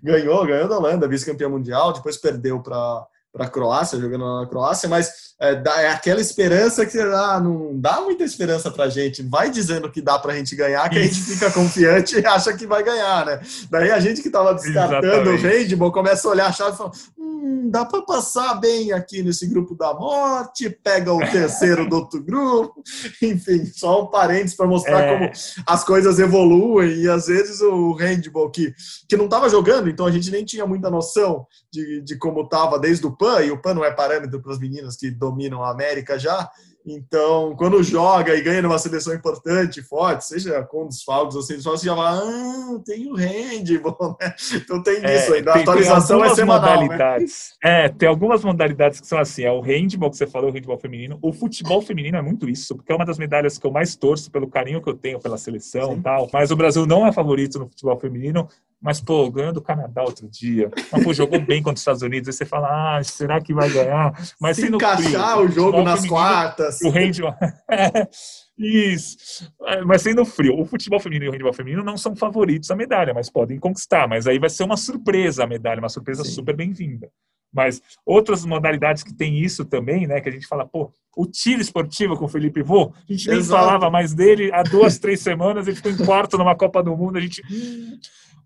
[0.03, 3.07] ganhou, ganhou da Holanda, vice-campeã mundial, depois perdeu para
[3.37, 8.01] para a Croácia, jogando na Croácia, mas é, é, aquela esperança que ah, não dá
[8.01, 9.23] muita esperança para a gente.
[9.23, 12.57] Vai dizendo que dá para a gente ganhar, que a gente fica confiante e acha
[12.57, 13.41] que vai ganhar, né?
[13.71, 15.45] Daí a gente que estava descartando Exatamente.
[15.45, 16.93] o handball começa a olhar a chave e fala:
[17.37, 22.23] hum, dá para passar bem aqui nesse grupo da morte, pega o terceiro do outro
[22.23, 22.83] grupo.
[23.23, 25.13] Enfim, só um parênteses para mostrar é...
[25.13, 25.31] como
[25.67, 28.75] as coisas evoluem e às vezes o handball que,
[29.09, 32.79] que não estava jogando, então a gente nem tinha muita noção de, de como estava
[32.79, 35.71] desde o PAN, e o PAN não é parâmetro para as meninas que dominam a
[35.71, 36.51] América já.
[36.87, 41.83] Então, quando joga e ganha numa seleção importante, forte, seja com desfalques ou sem desfalques,
[41.83, 44.35] você já fala, ah, tem o handball, né?
[44.55, 45.53] Então tem é, isso ainda.
[45.53, 46.83] A atualização é semanal, né?
[46.83, 47.55] modalidades.
[47.63, 47.87] Né?
[47.87, 50.79] É, tem algumas modalidades que são assim, é o handball que você falou, o handball
[50.79, 51.19] feminino.
[51.21, 54.31] O futebol feminino é muito isso, porque é uma das medalhas que eu mais torço
[54.31, 55.99] pelo carinho que eu tenho pela seleção Sim.
[55.99, 56.31] e tal.
[56.33, 58.49] Mas o Brasil não é favorito no futebol feminino.
[58.87, 60.71] Mas, pô, ganhou do Canadá outro dia.
[60.93, 62.29] Mas, pô, jogou bem contra os Estados Unidos.
[62.29, 64.13] Aí você fala, ah, será que vai ganhar?
[64.41, 66.81] Mas Se encaixar frio, o jogo nas feminino, quartas.
[66.83, 67.35] O handball...
[68.57, 69.53] Isso.
[69.65, 72.77] É, mas sendo frio, o futebol feminino e o handball feminino não são favoritos à
[72.77, 74.07] medalha, mas podem conquistar.
[74.07, 76.31] Mas aí vai ser uma surpresa a medalha, uma surpresa Sim.
[76.31, 77.11] super bem-vinda.
[77.53, 80.21] Mas outras modalidades que tem isso também, né?
[80.21, 83.39] Que a gente fala, pô, o tiro esportivo com o Felipe Vô, a gente nem
[83.39, 83.65] Exato.
[83.65, 87.19] falava mais dele há duas, três semanas, ele ficou em quarto numa Copa do Mundo,
[87.19, 87.43] a gente.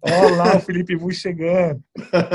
[0.03, 1.83] Olha lá o Felipe Vu chegando.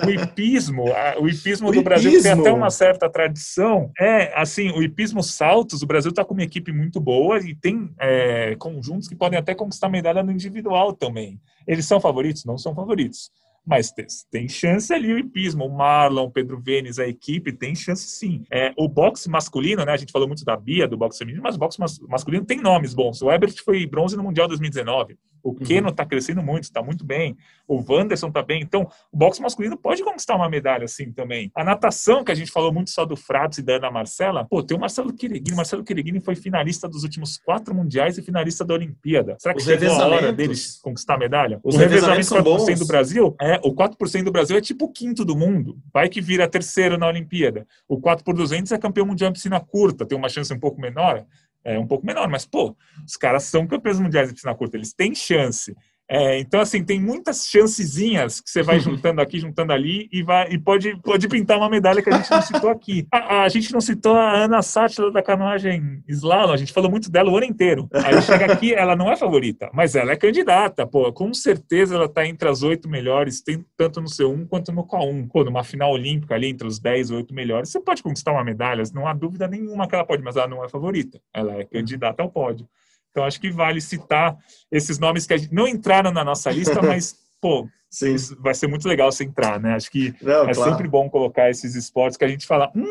[0.06, 0.86] O hipismo,
[1.20, 2.32] o hipismo o do Brasil hipismo.
[2.32, 3.92] tem até uma certa tradição.
[4.00, 7.90] É, assim, o hipismo saltos, o Brasil está com uma equipe muito boa e tem
[8.00, 11.40] é, conjuntos que podem até conquistar medalha no individual também.
[11.68, 12.46] Eles são favoritos?
[12.46, 13.32] Não são favoritos.
[13.66, 13.92] Mas
[14.30, 18.44] tem, chance ali o hipismo, o Marlon, o Pedro Vênis, a equipe, tem chance sim.
[18.52, 19.92] É, o boxe masculino, né?
[19.92, 22.94] A gente falou muito da Bia, do boxe feminino, mas o boxe masculino tem nomes
[22.94, 23.24] bons.
[23.24, 25.18] O Ebert foi bronze no Mundial 2019.
[25.46, 25.56] O uhum.
[25.58, 27.38] Keno está crescendo muito, está muito bem.
[27.68, 28.64] O Wanderson está bem.
[28.64, 31.52] Então, o boxe masculino pode conquistar uma medalha assim também.
[31.54, 34.64] A natação, que a gente falou muito só do Fratos e da Ana Marcela, pô,
[34.64, 35.54] tem o Marcelo Quereguini.
[35.54, 39.38] O Marcelo Quereguini foi finalista dos últimos quatro mundiais e finalista da Olimpíada.
[39.38, 41.60] Será que Os chegou a hora deles conquistar a medalha?
[41.64, 45.24] Os o revezamento 4% do Brasil, é, o 4% do Brasil é tipo o quinto
[45.24, 45.78] do mundo.
[45.94, 47.68] Vai que vira terceiro na Olimpíada.
[47.88, 50.82] O 4 por 200 é campeão mundial em piscina curta, tem uma chance um pouco
[50.82, 51.24] menor
[51.66, 54.94] é um pouco menor, mas, pô, os caras são campeões mundiais de piscina curta, eles
[54.94, 55.76] têm chance.
[56.08, 60.52] É, então, assim, tem muitas chancezinhas que você vai juntando aqui, juntando ali e, vai,
[60.52, 63.08] e pode, pode pintar uma medalha que a gente não citou aqui.
[63.12, 67.10] A, a gente não citou a Ana Sátila da canoagem slalom, a gente falou muito
[67.10, 67.90] dela o ano inteiro.
[67.94, 72.08] Aí chega aqui, ela não é favorita, mas ela é candidata, pô, com certeza ela
[72.08, 75.28] tá entre as oito melhores, tem tanto no C1 quanto no K1.
[75.32, 78.44] Pô, numa final olímpica ali, entre os dez ou oito melhores, você pode conquistar uma
[78.44, 81.66] medalha, não há dúvida nenhuma que ela pode, mas ela não é favorita, ela é
[81.66, 82.68] candidata ao pódio.
[83.16, 84.36] Então, acho que vale citar
[84.70, 88.18] esses nomes que não entraram na nossa lista, mas, pô, Sim.
[88.42, 89.74] vai ser muito legal se entrar, né?
[89.74, 90.72] Acho que não, é claro.
[90.72, 92.86] sempre bom colocar esses esportes que a gente fala, hum,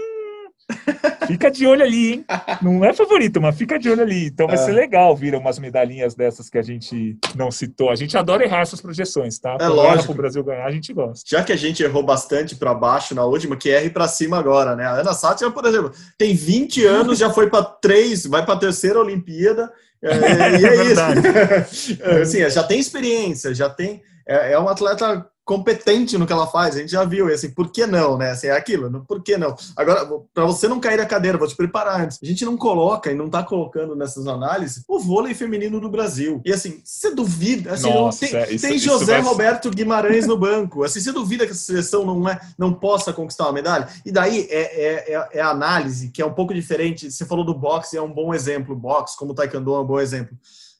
[1.26, 2.24] fica de olho ali, hein?
[2.62, 4.28] Não é favorito, mas fica de olho ali.
[4.28, 4.58] Então vai é.
[4.58, 7.90] ser legal vir umas medalhinhas dessas que a gente não citou.
[7.90, 9.58] A gente adora errar essas projeções, tá?
[9.60, 10.06] É lógico.
[10.06, 11.22] Para o Brasil ganhar, a gente gosta.
[11.28, 14.74] Já que a gente errou bastante para baixo na última, que erre para cima agora,
[14.74, 14.86] né?
[14.86, 18.58] A Ana Sátia, por exemplo, tem 20 anos, já foi para três, vai para a
[18.58, 19.70] terceira Olimpíada
[20.04, 22.02] é, e é, é isso.
[22.22, 24.02] assim, já tem experiência, já tem.
[24.26, 27.50] É, é um atleta competente no que ela faz, a gente já viu, e assim,
[27.50, 28.30] por que não, né?
[28.30, 29.54] Assim, é aquilo, por que não?
[29.76, 32.18] Agora, para você não cair a cadeira, vou te preparar antes.
[32.22, 36.40] A gente não coloca e não tá colocando nessas análises o vôlei feminino do Brasil.
[36.44, 39.22] E assim, você duvida, assim, Nossa, tem, isso, tem José vai...
[39.22, 40.82] Roberto Guimarães no banco.
[40.82, 43.88] Assim, você duvida que essa seleção não é, não possa conquistar uma medalha?
[44.04, 47.10] E daí é, é, é, é a análise que é um pouco diferente.
[47.10, 50.00] Você falou do boxe, é um bom exemplo, boxe, como o taekwondo é um bom
[50.00, 50.36] exemplo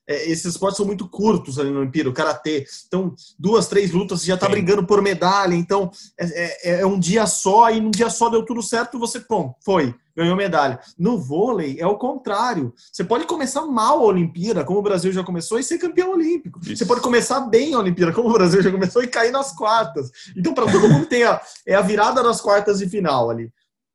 [0.07, 2.67] é, esses esportes são muito curtos ali no Olimpíada, o Karatê.
[2.87, 5.55] Então, duas, três lutas, você já está brigando por medalha.
[5.55, 9.21] Então, é, é, é, um dia só e num dia só deu tudo certo, você,
[9.21, 10.79] pô, foi, ganhou medalha.
[10.99, 12.75] No vôlei, é o contrário.
[12.93, 16.61] Você pode começar mal a Olimpíada, como o Brasil já começou, e ser campeão olímpico.
[16.63, 16.77] Isso.
[16.77, 20.11] Você pode começar bem a Olimpíada, como o Brasil já começou, e cair nas quartas.
[20.37, 23.51] Então, para todo mundo, tem a, é a virada nas quartas de final ali.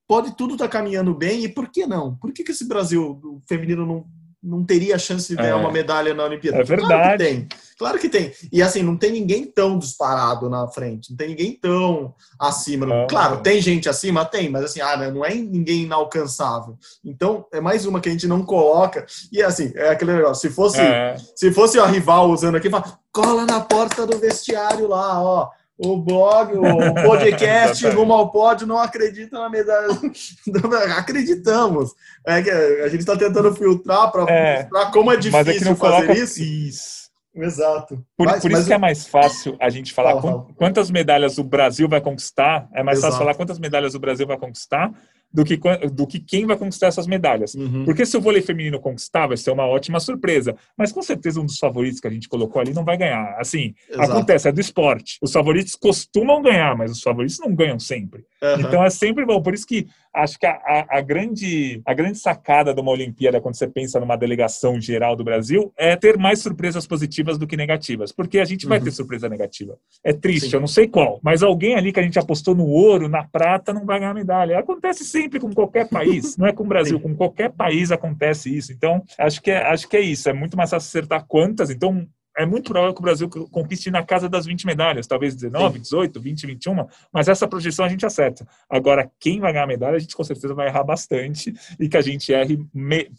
[0.08, 2.16] Pode tudo estar tá caminhando bem, e por que não?
[2.16, 5.56] Por que, que esse Brasil feminino não não teria chance de ganhar É.
[5.56, 6.60] uma medalha na Olimpíada.
[6.60, 7.12] É Claro verdade.
[7.12, 7.48] que tem.
[7.78, 8.32] Claro que tem.
[8.52, 12.86] E assim, não tem ninguém tão disparado na frente, não tem ninguém tão acima.
[12.86, 13.08] Não.
[13.08, 14.26] Claro, tem gente acima?
[14.26, 16.78] Tem, mas assim, ah, né, não é ninguém inalcançável.
[17.04, 19.06] Então, é mais uma que a gente não coloca.
[19.32, 23.00] E assim, é aquele negócio, se fosse, É, se fosse o rival usando aqui, fala,
[23.14, 25.50] cola na porta do vestiário lá, ó.
[25.82, 26.62] O blog, o
[27.08, 29.88] podcast rumo ao pódio não acredita na medalha.
[30.98, 31.94] Acreditamos.
[32.28, 34.62] É que a gente está tentando filtrar para É.
[34.64, 36.42] mostrar como é mas difícil não fazer isso.
[36.44, 37.00] isso.
[37.36, 38.04] Exato.
[38.18, 40.48] Por, Mas- por mas isso que é mais fácil a gente falar Fala, quan- fala.
[40.58, 42.68] quantas medalhas o Brasil vai conquistar.
[42.74, 43.14] É mais Exato.
[43.14, 44.92] fácil falar quantas medalhas o Brasil vai conquistar
[45.32, 45.58] do que,
[45.92, 47.54] do que quem vai conquistar essas medalhas.
[47.54, 47.86] Uhum.
[47.86, 50.56] Porque se o vôlei feminino conquistar, vai ser uma ótima surpresa.
[50.76, 53.36] Mas com certeza um dos favoritos que a gente colocou ali não vai ganhar.
[53.40, 54.12] Assim, Exato.
[54.12, 55.18] acontece, é do esporte.
[55.22, 58.24] Os favoritos costumam ganhar, mas os favoritos não ganham sempre.
[58.42, 58.62] Aham.
[58.62, 59.42] Então é sempre bom.
[59.42, 63.40] Por isso que acho que a, a- a grande, a grande sacada de uma Olimpíada,
[63.40, 67.56] quando você pensa numa delegação geral do Brasil, é ter mais surpresas positivas do que
[67.58, 68.12] negativas.
[68.12, 68.84] Porque a gente vai Uhum.
[68.86, 69.78] ter surpresa negativa.
[70.04, 70.56] É triste, Sim.
[70.56, 71.20] eu não sei qual.
[71.24, 74.58] Mas alguém ali que a gente apostou no ouro, na prata, não vai ganhar medalha.
[74.60, 76.36] Acontece sempre com qualquer país.
[76.38, 77.04] não é com o Brasil, Sim.
[77.04, 78.72] com qualquer país acontece isso.
[78.72, 80.30] Então, acho que é, acho que é isso.
[80.30, 81.70] É muito mais fácil acertar quantas.
[81.70, 82.06] Então,
[82.40, 86.22] é muito provável que o Brasil conquiste na casa das 20 medalhas, talvez 19, 18,
[86.22, 88.48] 20, 21, mas essa projeção a gente acerta.
[88.70, 91.98] Agora, quem vai ganhar a medalha, a gente com certeza vai errar bastante e que
[91.98, 92.58] a gente erre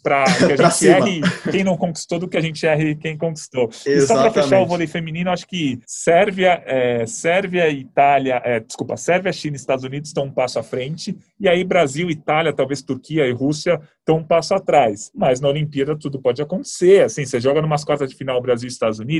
[0.01, 0.97] para que a gente cima.
[0.97, 3.69] erre quem não conquistou do que a gente erre quem conquistou.
[3.69, 4.33] E só para Exatamente.
[4.33, 9.59] fechar o vôlei feminino, acho que Sérvia, é, Sérvia, Itália, é, desculpa, Sérvia, China e
[9.59, 13.79] Estados Unidos estão um passo à frente, e aí Brasil, Itália, talvez Turquia e Rússia
[14.01, 15.11] estão um passo atrás.
[15.15, 17.03] Mas na Olimpíada tudo pode acontecer.
[17.03, 19.10] Assim, você joga numas quartas de final Brasil e Estados Unidos,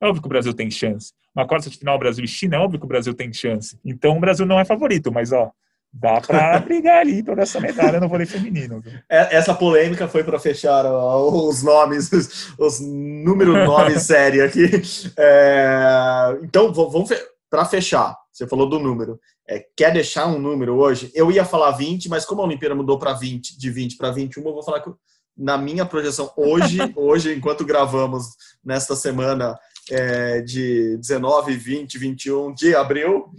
[0.00, 1.12] é óbvio que o Brasil tem chance.
[1.34, 3.78] Uma quarta de final Brasil e China, é óbvio que o Brasil tem chance.
[3.84, 5.50] Então o Brasil não é favorito, mas ó,
[5.92, 8.80] dá para brigar ali por essa medalha no vôlei feminino.
[8.80, 8.92] viu?
[9.08, 14.70] É- Essa polêmica foi para fechar os nomes, os, os número nome série aqui.
[15.16, 17.10] É, então, vamos
[17.48, 18.16] para fechar.
[18.32, 19.18] Você falou do número.
[19.48, 21.10] É, quer deixar um número hoje?
[21.14, 24.42] Eu ia falar 20, mas como a Olimpíada mudou para 20, de 20 para 21,
[24.44, 24.90] eu vou falar que
[25.36, 28.26] na minha projeção hoje, hoje enquanto gravamos
[28.64, 29.58] nesta semana
[29.90, 33.30] é, de 19, 20, 21 de abril,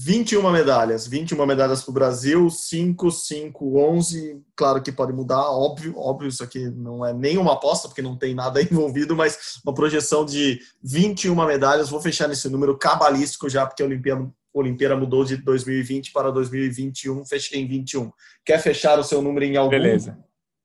[0.00, 4.40] 21 medalhas, 21 medalhas para o Brasil, 5, 5, 11.
[4.54, 8.32] Claro que pode mudar, óbvio, óbvio, isso aqui não é nenhuma aposta, porque não tem
[8.32, 11.90] nada envolvido, mas uma projeção de 21 medalhas.
[11.90, 17.26] Vou fechar nesse número cabalístico já, porque a Olimpíada, Olimpíada mudou de 2020 para 2021,
[17.26, 18.12] fechei em 21.
[18.44, 19.70] Quer fechar o seu número em algum?
[19.70, 20.16] Beleza.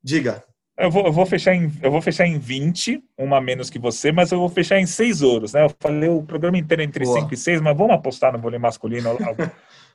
[0.04, 0.44] Diga.
[0.78, 4.12] Eu vou, eu, vou fechar em, eu vou fechar em 20, uma menos que você,
[4.12, 5.64] mas eu vou fechar em 6 ouros, né?
[5.64, 7.20] Eu falei o programa inteiro entre Boa.
[7.22, 9.10] 5 e 6, mas vamos apostar no vôlei masculino.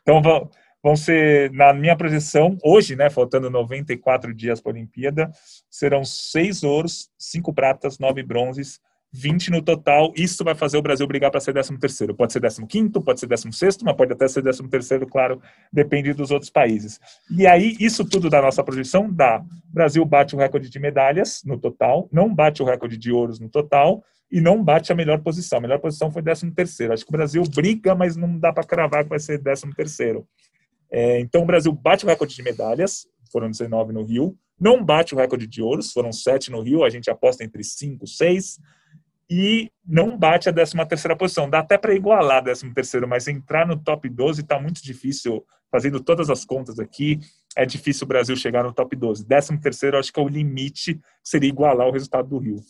[0.03, 0.49] então vão,
[0.81, 3.11] vão ser, na minha projeção, hoje, né?
[3.11, 5.31] Faltando 94 dias para a Olimpíada,
[5.68, 8.81] serão 6 ouros, 5 pratas, 9 bronzes,
[9.13, 10.13] 20 no total.
[10.17, 12.15] Isso vai fazer o Brasil brigar para ser 13 terceiro.
[12.15, 15.41] Pode ser 15 quinto, pode ser 16 sexto, mas pode até ser 13 terceiro, claro,
[15.73, 17.01] depende dos outros países.
[17.31, 19.43] E aí, isso tudo da nossa projeção dá.
[19.67, 23.49] Brasil bate o recorde de medalhas no total, não bate o recorde de ouros no
[23.49, 25.59] total e não bate a melhor posição.
[25.59, 26.93] A melhor posição foi 13 terceiro.
[26.93, 30.27] Acho que o Brasil briga, mas não dá para cravar que vai ser 13 terceiro.
[30.91, 35.15] É, então, o Brasil bate o recorde de medalhas, foram 19 no Rio, não bate
[35.15, 38.59] o recorde de ouros, foram 7 no Rio, a gente aposta entre 5 e 6,
[39.31, 41.49] e não bate a 13 terceira posição.
[41.49, 45.45] Dá até para igualar a 13 terceiro, mas entrar no top 12 está muito difícil,
[45.70, 47.20] fazendo todas as contas aqui,
[47.57, 49.26] é difícil o Brasil chegar no top 12.
[49.26, 52.62] 13 terceiro, acho que é o limite, seria igualar o resultado do Rio.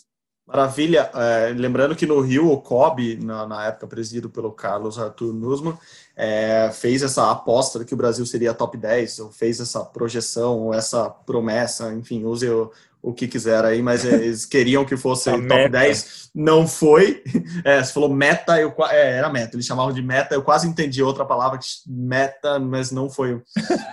[0.48, 1.10] Maravilha.
[1.14, 5.76] É, lembrando que no Rio, o COB, na, na época presidido pelo Carlos Arthur Nussmann,
[6.16, 10.58] é, fez essa aposta de que o Brasil seria top 10, ou fez essa projeção,
[10.60, 12.72] ou essa promessa, enfim, use o,
[13.02, 15.68] o que quiser aí, mas eles queriam que fosse A top meta.
[15.70, 17.22] 10, não foi.
[17.64, 21.02] É, você falou meta, eu, é, era meta, eles chamavam de meta, eu quase entendi
[21.02, 23.42] outra palavra, que meta, mas não foi.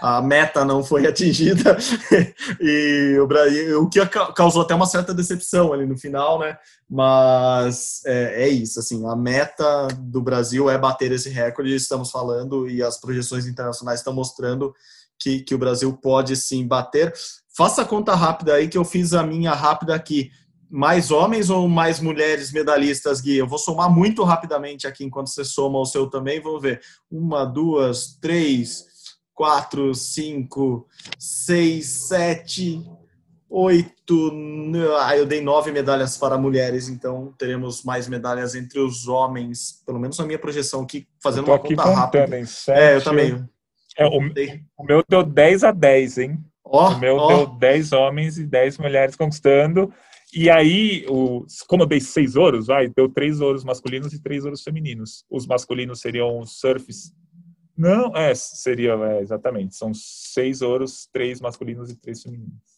[0.02, 1.76] A meta não foi atingida,
[2.60, 6.58] e o Brasil, o que ca- causou até uma certa decepção ali no final, né?
[6.90, 12.70] Mas é, é isso, assim, a meta do Brasil é bater esse recorde, estamos falando,
[12.70, 14.74] e as projeções internacionais estão mostrando
[15.20, 17.14] que, que o Brasil pode sim bater.
[17.56, 20.30] Faça a conta rápida aí, que eu fiz a minha rápida aqui.
[20.70, 23.38] Mais homens ou mais mulheres medalhistas, Gui?
[23.38, 26.42] Eu vou somar muito rapidamente aqui enquanto você soma o seu também.
[26.42, 26.82] Vamos ver.
[27.10, 28.84] Uma, duas, três,
[29.34, 30.86] quatro, cinco,
[31.18, 32.84] seis, sete,
[33.50, 34.32] oito.
[35.00, 40.00] Ah, eu dei nove medalhas para mulheres, então teremos mais medalhas entre os homens, pelo
[40.00, 42.38] menos na minha projeção aqui, fazendo uma aqui conta rápida.
[42.38, 42.46] hein?
[42.46, 43.48] Sete, É, eu também.
[43.98, 44.20] É, o,
[44.78, 46.46] o meu deu 10 a 10, hein?
[46.66, 47.28] Ó, O meu ó.
[47.28, 49.94] deu 10 homens e 10 mulheres conquistando.
[50.34, 54.44] E aí, o, como eu dei seis ouros, vai, deu três ouros masculinos e três
[54.44, 55.24] ouros femininos.
[55.30, 57.14] Os masculinos seriam surfs.
[57.78, 59.76] Não, é, seria, é, exatamente.
[59.76, 62.76] São seis ouros, três masculinos e três femininos.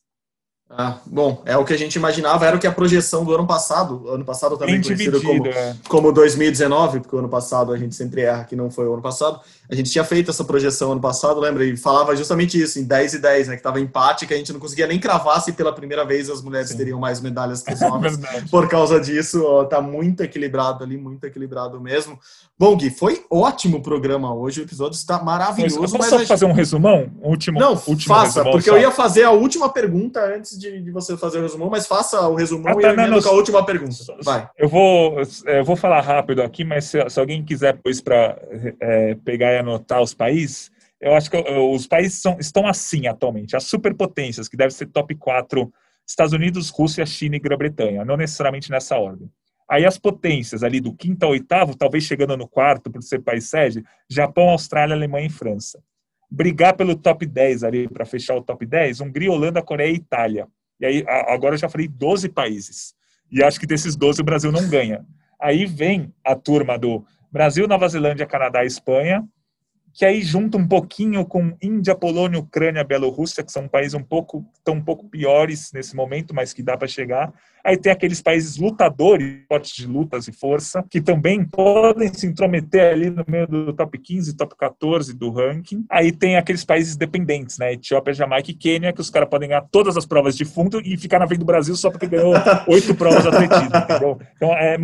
[0.70, 3.48] Ah, bom, é o que a gente imaginava, era o que a projeção do ano
[3.48, 5.78] passado, ano passado também conhecido como, é.
[5.88, 9.02] como 2019, porque o ano passado a gente sempre erra que não foi o ano
[9.02, 9.40] passado.
[9.70, 11.66] A gente tinha feito essa projeção ano passado, lembra?
[11.66, 13.54] E falava justamente isso, em 10 e 10, né?
[13.56, 16.42] Que estava empate, que a gente não conseguia nem cravar se pela primeira vez as
[16.42, 16.78] mulheres Sim.
[16.78, 18.18] teriam mais medalhas que os homens.
[18.50, 22.18] Por causa disso, ó, tá muito equilibrado ali, muito equilibrado mesmo.
[22.58, 25.80] Bom, Gui, foi ótimo o programa hoje, o episódio está maravilhoso.
[25.82, 27.12] Mas, posso só fazer um resumão?
[27.22, 28.76] Um último, não, último faça, resumão, porque só.
[28.76, 32.28] eu ia fazer a última pergunta antes de, de, você fazer o resumão, mas faça
[32.28, 33.96] o resumão ah, tá, e eu não, com a última pergunta.
[34.24, 34.50] Vai.
[34.58, 38.42] Eu vou, eu vou falar rápido aqui, mas se, se alguém quiser depois para
[38.80, 43.56] é, pegar e anotar os países, eu acho que os países são, estão assim atualmente.
[43.56, 45.72] As superpotências, que devem ser top 4,
[46.06, 49.30] Estados Unidos, Rússia, China e Grã-Bretanha, não necessariamente nessa ordem.
[49.70, 53.50] Aí as potências ali do quinto ao oitavo, talvez chegando no quarto por ser país
[53.50, 55.84] sede, Japão, Austrália, Alemanha e França.
[56.32, 60.48] Brigar pelo top 10 ali para fechar o top 10, Hungria, Holanda, Coreia e Itália.
[60.80, 62.96] E aí agora eu já falei 12 países.
[63.30, 65.06] E acho que desses 12 o Brasil não ganha.
[65.40, 69.28] Aí vem a turma do Brasil, Nova Zelândia, Canadá e Espanha,
[69.98, 74.46] que aí junta um pouquinho com Índia, Polônia, Ucrânia, Bielorrússia, que são países um pouco
[74.64, 77.34] tão um pouco piores nesse momento, mas que dá para chegar.
[77.66, 82.94] Aí tem aqueles países lutadores, fortes de lutas e força, que também podem se intrometer
[82.94, 85.84] ali no meio do top 15, top 14 do ranking.
[85.90, 87.74] Aí tem aqueles países dependentes, né?
[87.74, 90.96] Etiópia, Jamaica e Quênia, que os caras podem ganhar todas as provas de fundo e
[90.96, 92.34] ficar na frente do Brasil só porque ganhou
[92.70, 94.20] oito provas atletismo, entendeu?
[94.36, 94.78] Então, é,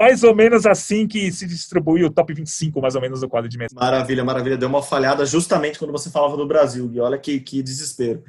[0.00, 3.50] mais ou menos assim que se distribui o top 25, mais ou menos, do quadro
[3.50, 3.74] de mesa.
[3.74, 4.56] Maravilha, maravilha.
[4.56, 6.90] Deu uma falhada justamente quando você falava do Brasil.
[6.94, 8.22] E olha que, que desespero.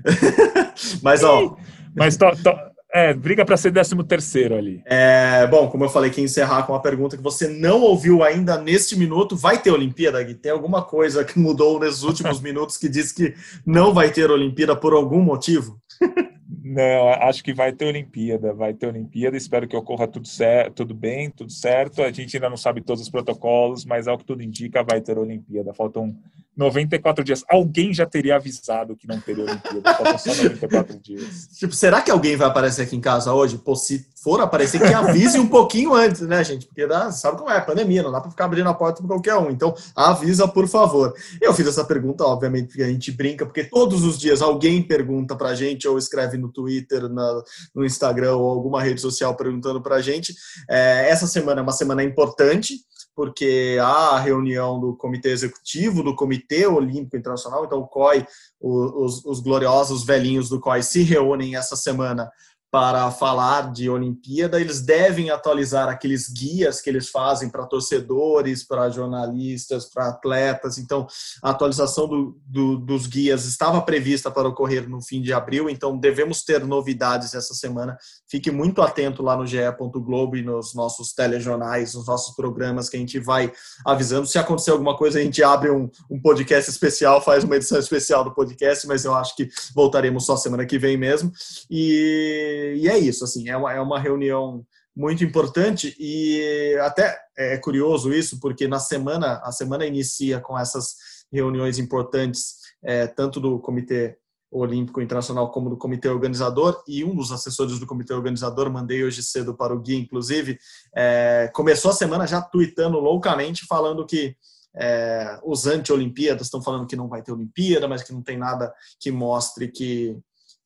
[1.02, 1.56] Mas, ó.
[1.96, 2.52] Mas to, to,
[2.94, 4.84] é, briga para ser 13 terceiro ali.
[4.86, 8.58] É, bom, como eu falei, que encerrar com uma pergunta que você não ouviu ainda
[8.58, 9.38] neste minuto.
[9.38, 10.34] Vai ter Olimpíada, Gui?
[10.34, 13.34] Tem alguma coisa que mudou nesses últimos minutos que diz que
[13.66, 15.80] não vai ter Olimpíada por algum motivo?
[16.72, 19.36] Não, acho que vai ter Olimpíada, vai ter Olimpíada.
[19.36, 22.02] Espero que ocorra tudo certo, tudo bem, tudo certo.
[22.02, 25.18] A gente ainda não sabe todos os protocolos, mas ao que tudo indica, vai ter
[25.18, 25.74] Olimpíada.
[25.74, 26.16] Faltam
[26.56, 27.44] 94 dias.
[27.50, 29.94] Alguém já teria avisado que não teria Olimpíada.
[29.96, 31.50] Faltam só 94 dias.
[31.60, 33.58] Tipo, será que alguém vai aparecer aqui em casa hoje?
[33.58, 36.68] Pô, se for aparecer, que avise um pouquinho antes, né, gente?
[36.68, 39.36] Porque dá, sabe como é, pandemia, não dá para ficar abrindo a porta para qualquer
[39.36, 39.50] um.
[39.50, 41.14] Então, avisa, por favor.
[41.42, 45.36] Eu fiz essa pergunta, obviamente, porque a gente brinca, porque todos os dias alguém pergunta
[45.36, 47.42] pra gente ou escreve no Twitter, na,
[47.74, 50.36] no Instagram ou alguma rede social perguntando pra gente.
[50.70, 52.76] É, essa semana é uma semana importante,
[53.16, 58.26] porque há a reunião do Comitê Executivo, do Comitê Olímpico Internacional, então o COI,
[58.60, 62.32] os, os gloriosos velhinhos do COI se reúnem essa semana
[62.72, 68.90] para falar de Olimpíada, eles devem atualizar aqueles guias que eles fazem para torcedores, para
[68.90, 70.78] jornalistas, para atletas.
[70.78, 71.06] Então,
[71.44, 75.98] a atualização do, do, dos guias estava prevista para ocorrer no fim de abril, então
[75.98, 77.98] devemos ter novidades essa semana.
[78.30, 79.58] Fique muito atento lá no GE.
[79.92, 83.52] Globo e nos nossos telejornais, nos nossos programas que a gente vai
[83.86, 84.26] avisando.
[84.26, 88.24] Se acontecer alguma coisa, a gente abre um, um podcast especial, faz uma edição especial
[88.24, 91.32] do podcast, mas eu acho que voltaremos só semana que vem mesmo.
[91.70, 97.58] E e, é isso, assim, é uma, é uma reunião muito importante e até é
[97.58, 100.96] curioso isso, porque na semana, a semana inicia com essas
[101.32, 104.18] reuniões importantes, é, tanto do Comitê
[104.52, 109.24] Olímpico Internacional como do comitê organizador e um dos assessores do comitê organizador mandei hoje
[109.24, 110.60] cedo para o Gui inclusive
[110.94, 114.36] é, começou a semana já tweetando loucamente falando que
[114.76, 118.74] é, os anti-Olimpíadas estão falando que não vai ter Olimpíada mas que não tem nada
[119.00, 120.20] que mostre que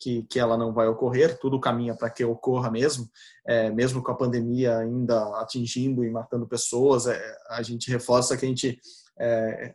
[0.06, 3.10] que, que ela não vai ocorrer, tudo caminha para que ocorra mesmo,
[3.43, 8.45] é, mesmo com a pandemia ainda atingindo e matando pessoas, é, a gente reforça que
[8.45, 8.80] a gente
[9.20, 9.74] é,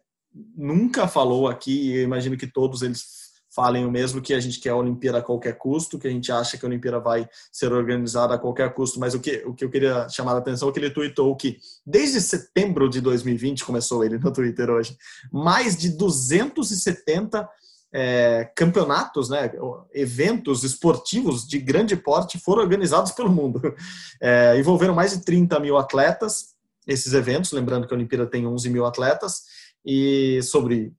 [0.57, 3.19] nunca falou aqui, e eu imagino que todos eles
[3.53, 6.31] falem o mesmo, que a gente quer a Olimpíada a qualquer custo, que a gente
[6.31, 9.65] acha que a Olimpíada vai ser organizada a qualquer custo, mas o que, o que
[9.65, 14.05] eu queria chamar a atenção é que ele tweetou que desde setembro de 2020, começou
[14.05, 14.97] ele no Twitter hoje,
[15.33, 17.49] mais de 270
[17.93, 19.51] é, campeonatos, né,
[19.93, 23.61] eventos esportivos de grande porte foram organizados pelo mundo.
[24.23, 26.55] É, envolveram mais de 30 mil atletas,
[26.87, 29.45] esses eventos, lembrando que a Olimpíada tem 11 mil atletas,
[29.83, 30.93] e sobre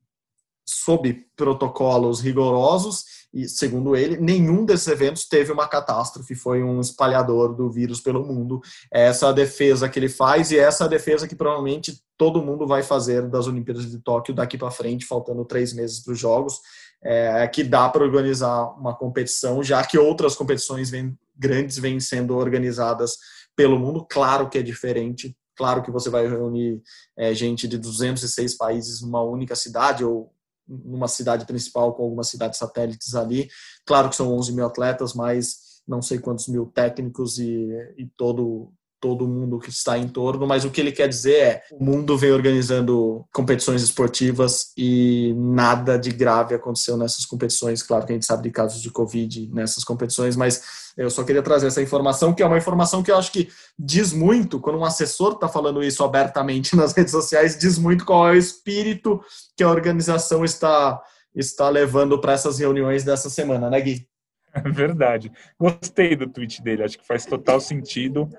[0.65, 7.55] sob protocolos rigorosos, e segundo ele, nenhum desses eventos teve uma catástrofe, foi um espalhador
[7.55, 8.59] do vírus pelo mundo.
[8.91, 12.41] Essa é a defesa que ele faz e essa é a defesa que provavelmente todo
[12.41, 16.19] mundo vai fazer das Olimpíadas de Tóquio daqui para frente, faltando três meses para os
[16.19, 16.59] Jogos,
[17.03, 22.35] é, que dá para organizar uma competição, já que outras competições vêm, grandes vêm sendo
[22.35, 23.15] organizadas
[23.55, 24.05] pelo mundo.
[24.09, 26.81] Claro que é diferente, claro que você vai reunir
[27.17, 30.33] é, gente de 206 países numa única cidade ou
[30.67, 33.49] numa cidade principal com algumas cidades satélites ali.
[33.85, 38.71] Claro que são 11 mil atletas, mas não sei quantos mil técnicos e, e todo
[39.01, 42.15] todo mundo que está em torno, mas o que ele quer dizer é: o mundo
[42.15, 47.81] vem organizando competições esportivas e nada de grave aconteceu nessas competições.
[47.81, 50.61] Claro que a gente sabe de casos de Covid nessas competições, mas
[50.95, 54.13] eu só queria trazer essa informação, que é uma informação que eu acho que diz
[54.13, 58.31] muito, quando um assessor está falando isso abertamente nas redes sociais, diz muito qual é
[58.31, 59.19] o espírito
[59.57, 61.01] que a organização está,
[61.35, 64.07] está levando para essas reuniões dessa semana, né, Gui?
[64.73, 65.31] Verdade.
[65.59, 68.29] Gostei do tweet dele, acho que faz total sentido.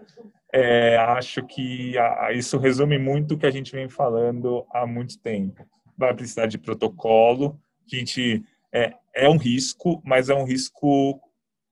[0.55, 5.19] É, acho que a, isso resume muito o que a gente vem falando há muito
[5.19, 5.67] tempo.
[5.97, 11.21] Vai precisar de protocolo, que a gente é, é um risco, mas é um risco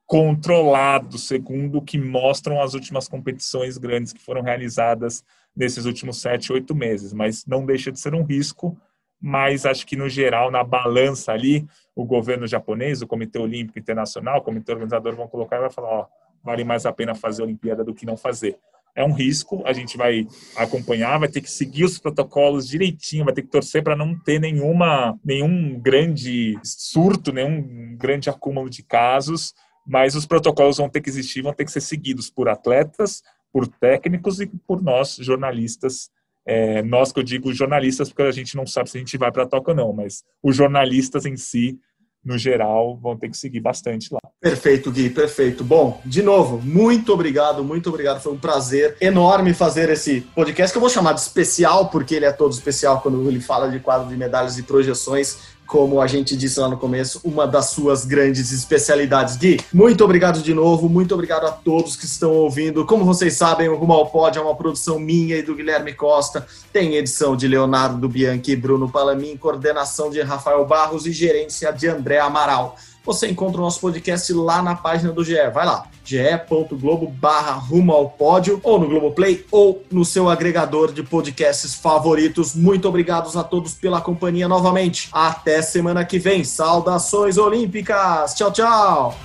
[0.06, 5.22] controlado, segundo o que mostram as últimas competições grandes que foram realizadas
[5.54, 7.12] nesses últimos sete, oito meses.
[7.12, 8.76] Mas não deixa de ser um risco,
[9.20, 14.38] mas acho que no geral, na balança ali, o governo japonês, o Comitê Olímpico Internacional,
[14.38, 16.06] o Comitê Organizador vão colocar e vai falar, ó,
[16.42, 18.58] vale mais a pena fazer a Olimpíada do que não fazer.
[18.94, 20.26] É um risco, a gente vai
[20.56, 24.40] acompanhar, vai ter que seguir os protocolos direitinho, vai ter que torcer para não ter
[24.40, 29.54] nenhuma, nenhum grande surto, nenhum grande acúmulo de casos,
[29.86, 33.22] mas os protocolos vão ter que existir, vão ter que ser seguidos por atletas,
[33.52, 36.10] por técnicos e por nós, jornalistas.
[36.46, 39.30] É, nós que eu digo jornalistas, porque a gente não sabe se a gente vai
[39.30, 41.78] para a toca ou não, mas os jornalistas em si
[42.24, 44.20] no geral, vão ter que seguir bastante lá.
[44.40, 45.64] Perfeito, Gui, perfeito.
[45.64, 48.20] Bom, de novo, muito obrigado, muito obrigado.
[48.20, 52.26] Foi um prazer enorme fazer esse podcast, que eu vou chamar de especial, porque ele
[52.26, 55.38] é todo especial quando ele fala de quadro de medalhas e projeções
[55.70, 59.36] como a gente disse lá no começo, uma das suas grandes especialidades.
[59.36, 62.84] Gui, muito obrigado de novo, muito obrigado a todos que estão ouvindo.
[62.84, 66.44] Como vocês sabem, o Rumo ao Pod é uma produção minha e do Guilherme Costa.
[66.72, 71.86] Tem edição de Leonardo Bianchi e Bruno Palamin, coordenação de Rafael Barros e gerência de
[71.86, 75.34] André Amaral você encontra o nosso podcast lá na página do GE.
[75.52, 81.02] Vai lá, ge.globo barra rumo ao pódio, ou no Globoplay, ou no seu agregador de
[81.02, 82.54] podcasts favoritos.
[82.54, 85.08] Muito obrigado a todos pela companhia novamente.
[85.12, 86.44] Até semana que vem.
[86.44, 88.34] Saudações olímpicas.
[88.34, 89.16] Tchau, tchau.